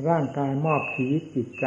[0.09, 1.65] ร่างกายมอบชีวิตจิตใจ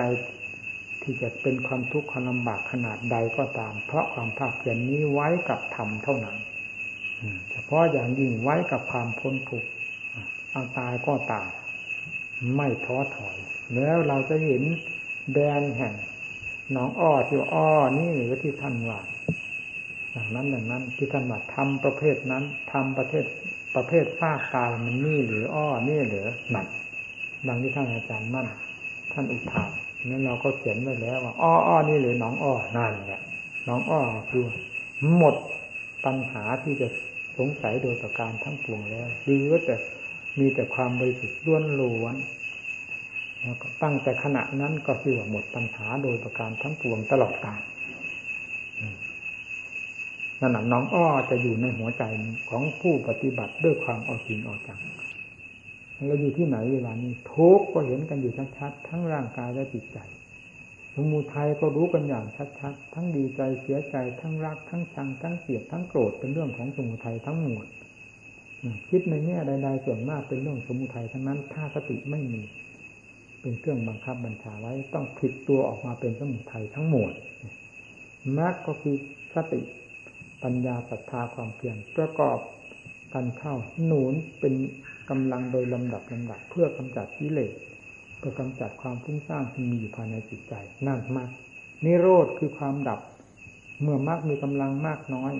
[1.07, 6.37] ที่จะเป็นความทุกข์ความลำบากขนาดใดก็ตาม เพราะความภาคเพียรนนี้ไว้กับธรรมเท่านั้น
[7.51, 9.69] เฉพาะอย่างยิ่งไว้กับความพ้นทุกข์
[10.51, 11.49] เอาตายก็ตาย
[12.55, 13.37] ไม่ท้อถอย
[13.75, 14.63] แล้วเราจะเห็น
[15.35, 15.95] แดนแห่ง
[16.73, 19.01] หนองอ้อที่อ้อนี่หรือที่ท่านว่า
[20.11, 23.25] อย่างนั้นอย่างนั้น ที่ท่านว่าทำประเภทนั้นทำประเภท
[23.75, 26.67] ประเภทฟากตายมันนี่หรืออ้อนี่หรือหนัก
[27.47, 28.47] ดังที่ท่านอาจารย์มั่น
[29.13, 29.71] ท่านอุทาน
[30.11, 33.21] นั้นเราก็เขียนไว้แล้วว่าอ้ออ้อนี่หรือหนองอ้อนั่นแหละ
[33.65, 34.01] หนองอ้อ
[34.31, 34.45] คือ
[35.17, 35.35] หมด
[36.05, 36.89] ปัญหาที่จะ
[37.39, 39.77] สงสัยโดยประการทั้งปวงแล้วหรือว่าแต่
[40.39, 42.15] มีแต่ความบริสุทธิ์ล้วนล้วน
[43.43, 47.61] แล้วก็ตั้งแต่ขณะนั้นก็คือว่าหมดปัญหาโดยประการทั้งปวงตลอดกาล
[50.41, 52.03] นั่นน่ะน้องอ้อจะอยู่ในหัวใจ
[52.51, 54.79] ของผู้ปฏิบัติด้วยความเอาจริงเอาจัง
[56.05, 59.99] เราอยู่ที่ไหนเวลานี้ทุกก็เห็นกันอยู่ชัดๆทั้งร่างกายและจิตใจ
[60.95, 62.27] สมุทัยก็รู้กันอย่าง
[62.61, 67.67] ชัดๆทั้งดีใจเสียใจทั้งรัก ทั้งชังทั้งเกลียดทั้งโกรธเป็นเรื่องของสมุทัยทั้งหมด
[68.89, 72.43] คิดในแง่ใดๆส่วนมากเป็นเรื่องสมุทัยทั้งนั้นถ้าสติไม่มี
[73.41, 77.13] เป็นเครื่องบังคับบัญชาไว้ต้องผิดตัวออกมาเป็นสมุทัยทั้งหมด
[78.39, 78.97] มรรคก็คือ
[79.35, 79.61] สติ
[80.43, 82.39] ปัญญาศรัทธาความเพียรประกอบ
[83.15, 84.55] กันเข้าหนุนเป็น
[85.11, 87.53] กำลังโดยลำดับลำดับเพื่อกำจัดกิเลส
[88.19, 90.55] เพื่อกำจัดความฟุ้งซ่านที่มีอยู่ภายในจิตใจ
[90.87, 91.31] นั่นมาก
[91.85, 93.01] นิโรธคือความดับ
[93.83, 95.33] เมื่อมรรคมีกำลังมากน้อย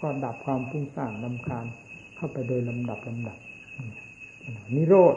[0.00, 1.66] ก็ดับความฟุ้งซ่านลำคาญ
[2.16, 3.38] เข้าไปโดยลำดับลำดับ
[4.74, 5.14] นิโรธ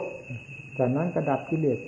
[0.78, 1.78] จากนั้นก็ดับกิเลส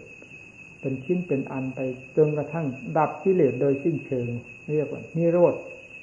[0.81, 1.81] เป็นชิ้นเป็นอันไป
[2.17, 2.67] จนกระทั่ง
[2.99, 4.29] ดับกิเลสโดยสิ้นเชิง
[4.75, 5.55] เรียกว่านิโรธ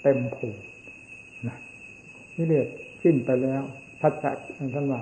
[0.03, 0.61] เต็มภูมิ
[1.47, 1.57] นะ
[2.35, 2.67] กิเลส
[3.03, 3.63] สิ้นไปแล้ว
[4.01, 4.43] ทัศน์
[4.75, 5.01] ท่านว่า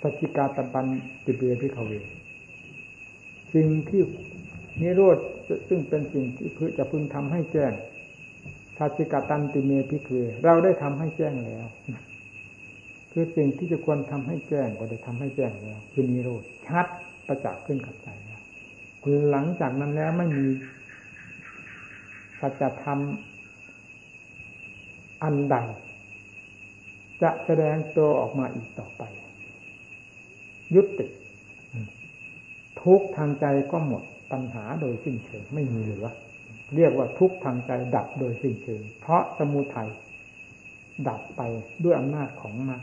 [0.00, 0.86] สัจจิกาตปัน
[1.24, 1.92] ติเบพิขเว
[3.54, 4.02] สิ่งที่
[4.80, 5.18] นิโรธ
[5.68, 7.72] ซึ่งเป็นสิ่งที่พจะพึงทำให้แจ้ง
[8.78, 10.10] สัจจิกาตันติเมพิเว
[10.44, 11.66] เราได้ทำให้แจ้งแล้ว
[13.12, 16.86] คือสิ่งที่จะควรทำให้แจ้งก็ได้ทำให้แจ้งแล้ว คือนิโรธชัด
[17.26, 18.40] ประจักษ์ขึ้นกับใจแล้ว
[19.02, 20.46] คือหลังจากนั้นแล้วไม่มี
[22.40, 22.98] สัจธรรม
[25.22, 25.56] อันใด
[27.22, 29.02] จะแสดงตัวออกมาอีกต่อไป
[30.74, 31.06] ยุติ
[32.82, 34.02] ทุกทางใจก็หมด
[34.32, 36.06] ปัญหาโดยสิ้นเชิงไม่มีเหลือ
[36.76, 39.90] เรียกว่าทุกทางใจดับโดยสิ้นเชิง เพราะสมุทัย
[41.08, 41.42] ดับไป
[41.84, 42.82] ด้วยอำนาจของมรรค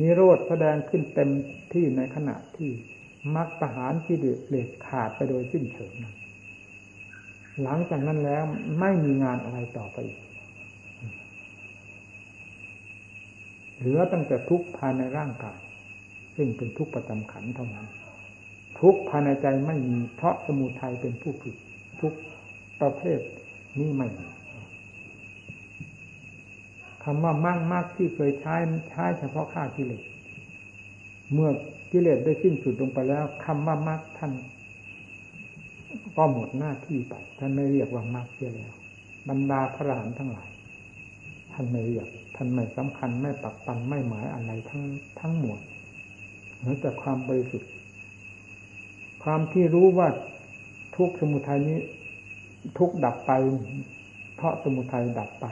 [0.00, 1.30] นิโรธแสดงขึ้นเต็ม
[1.72, 2.70] ที่ในขณะที่
[3.34, 5.92] มรรคประหารที่เดือดขาดไปโดยสิ้นเชิง
[7.62, 8.44] หลังจากนั้นแล้ว
[8.80, 10.18] ไม่มีงานอะไรต่อไปอีก
[13.78, 15.58] เหลือตั้งแต่ทุกภายในร่างกาย
[16.36, 17.86] ซึ่งเป็นทุกประจำขันเท่านั้น
[18.80, 21.54] ทุกภายในใจไม่มีเพราะสมุทัยเป็นผู้ผิด
[22.00, 22.12] ทุก
[22.80, 23.20] ประเภท
[23.78, 24.26] นี้ไม่มี
[27.04, 28.56] คำว่ามั่งมากที่เคยใช้
[28.90, 30.02] ใช้เฉพาะฆ่ากิเลส
[31.32, 31.50] เมื่อ
[31.92, 34.32] กิเลสได้สิ้นสุดลงไปแล้วคำว่ามากท่าน
[36.16, 38.74] ก็หมดหน้าที่ไป ท่านไม่เรียกว่ามากเสียแล้ว
[39.28, 40.48] บรรดาพระรหันทั้งหลาย
[41.52, 44.82] ท่านไม่เรียก ท่านไม่สำคัญไม่ปักปันไม่หมายอะไรทั้ง
[45.20, 45.60] ทั้งหมด
[46.56, 47.70] เหมือแต่ความบริสุทธิ์
[49.24, 50.08] ความที่รู้ว่า
[50.96, 51.78] ทุกสมุทัยนี้
[52.78, 53.32] ทุกดับไป
[54.36, 55.46] เพราะสมุทัยดับไป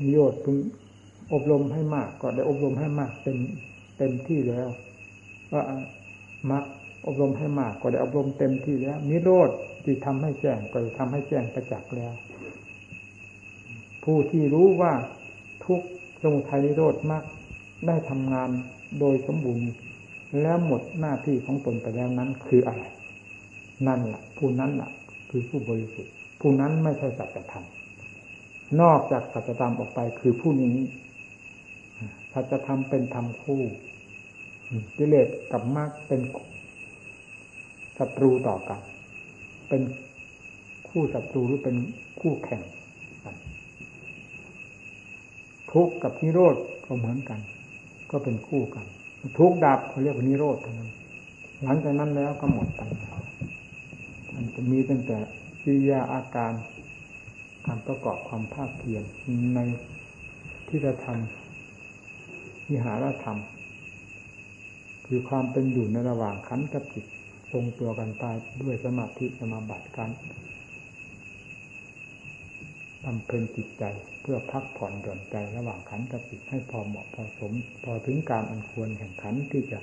[0.00, 0.56] นิโยชน์พึง
[1.32, 3.38] อบรมให้มาก ก็ได้อบรมให้มากเต็ม
[3.98, 4.68] เต็มที่แล้ว
[5.52, 5.62] ว่า
[6.50, 6.64] มัก
[7.06, 9.50] อบรมให้มากก็ได้อบรมเต็มที่แล้วนิโรธ
[9.84, 12.12] ที่ทำให้แจ้งก็ทำให้แจ้งประจักษ์แล้ว
[14.04, 14.92] ผู้ที่รู้ว่า
[15.64, 15.80] ทุก
[16.22, 17.24] สมุทัยนิโรธมาก
[17.86, 18.50] ได้ทำงาน
[19.00, 19.70] โดยสมบูรณ์
[20.40, 22.84] แล้วหมดหน้าที่ของตนไปแล้วนั้นคืออะไร
[23.86, 24.90] นั่นแหละผู้นั้นแหละ
[25.30, 27.66] คือผู้บริสุทธิ์ ผู้นั้นไม่ใช่สัจธรรม
[28.80, 30.76] นอกจากสัจธรรมออกไปคือผู้นี้
[32.32, 33.62] สัจธรรมเป็นธรรมคู่
[34.96, 36.20] กิเลสกับมรรคเป็น
[37.98, 38.80] ศัตรูต่อกัน
[39.68, 39.82] เป็น
[40.88, 41.76] คู่ศัตรูหรือเป็น
[42.20, 42.62] คู่แข่ง
[45.72, 46.56] ทุกข์กับนิโรธ
[46.86, 47.40] ก็เหมือนกัน
[48.10, 48.86] ก็เป็นคู่กัน
[49.38, 50.90] ทุกข์ดับเขาเรียกว่านิโรธเท่านั้น
[51.62, 53.12] หลังจากนั้นแล้วก็หมดปัญหา
[54.34, 55.18] มันจะมีตั้งแต่
[55.62, 56.52] กิริยาอาการ
[57.66, 59.02] การประกอบความภาคเพียร
[59.54, 59.60] ใน
[60.68, 63.38] ที่จะทำวิหารธรรม
[65.06, 67.04] คือความเป็นอยู่ในระหว่างขันธ์กับจิต
[67.52, 68.24] ทรงตัวกันไป
[68.62, 70.10] ด้วยสมาธิสมาบัติการ
[73.04, 73.84] บำเพ็ญจิตใจ
[74.20, 77.52] เพื่อพักผ่อนหย่อนใจระหว่างขันธ์กับจิตให้พอเหมาะพอสม
[77.84, 79.78] พอถึงการอันควรแห่งขันธ์ที่จะ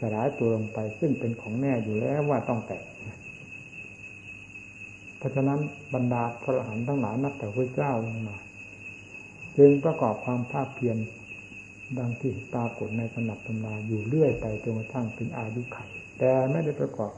[0.00, 2.82] สลายตัวลงไป ซึ่งเป็นของแน่อยู่แล้วว่าต้องแตก
[5.18, 5.60] เพราะฉะนั้น
[5.94, 8.36] บรรดาพระอรหันทั้งหลายนับแต่พระเจ้าลงมา
[9.58, 10.96] จึงประกอบความภาคเพียร
[11.98, 15.78] ดังที่ปรากฏในตำนับตำนาอยู่เรื่อยไปจนกระทั่งถึงอายุไข
[16.18, 17.12] แต่ไม่ได้ประกอบ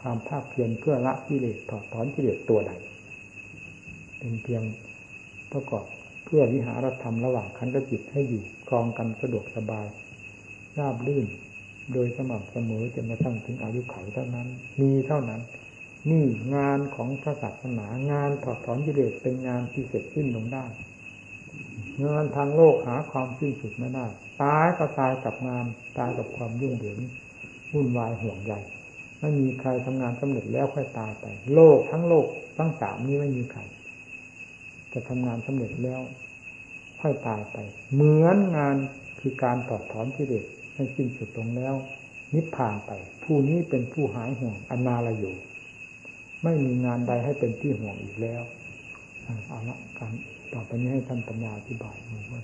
[0.00, 2.72] ความภาคเพียรเพื่อละกิเลสถอดถอนกิเลสตัวใด
[4.22, 4.62] เป็นเพียง
[5.52, 5.84] ประกอบ
[6.24, 9.86] เพื่อวิหารธรรมระหว่างขันธ์จิตให้อยู่ครองกันสะดวกสบาย
[10.78, 11.26] ราบรื่น
[11.92, 14.48] โดยสม่ำเสมอจนกระทั่งถึงอายุไขเท่านั้น
[14.80, 15.40] มีเท่านั้น
[16.10, 20.64] นี่งานของพระศาสนางานถอดถอนกิเลสเป็นงานที่เสร็จสิ้นลงได้
[22.04, 24.06] งานทางโลกหาความสิ้นสุดไม่ได้
[24.42, 25.64] ตายก็ตายกับงาน
[25.98, 26.98] ตายกับความยุ่งเหยิง
[27.72, 28.54] วุ่นวายห่วงใย
[29.20, 32.26] ไม่มีใครทำงานสำเร็จแล้วค่อยตายไป โลกทั้งโลก
[32.58, 33.60] ทั้งสามนี้ไม่มีใคร
[34.92, 36.00] จะทำงานสำเร็จแล้ว
[37.00, 37.56] ค่อยตายไป
[37.92, 38.76] เหมือนงาน
[39.20, 41.74] คือการตอบถอนกิเลสให้สิ้นสุดลงแล้ว
[42.34, 42.90] นิพพานไป
[43.24, 45.24] ผู้นี้เป็นผู้หายห่วงอนาลโย
[46.44, 48.42] ไม่มีงานใดให้เป็นที่ห่วงอีกแล้ว
[49.48, 50.12] เอาละการ
[50.52, 52.42] ต่อไปนี้ให้ท่านปัญญาอธิบายมือว่า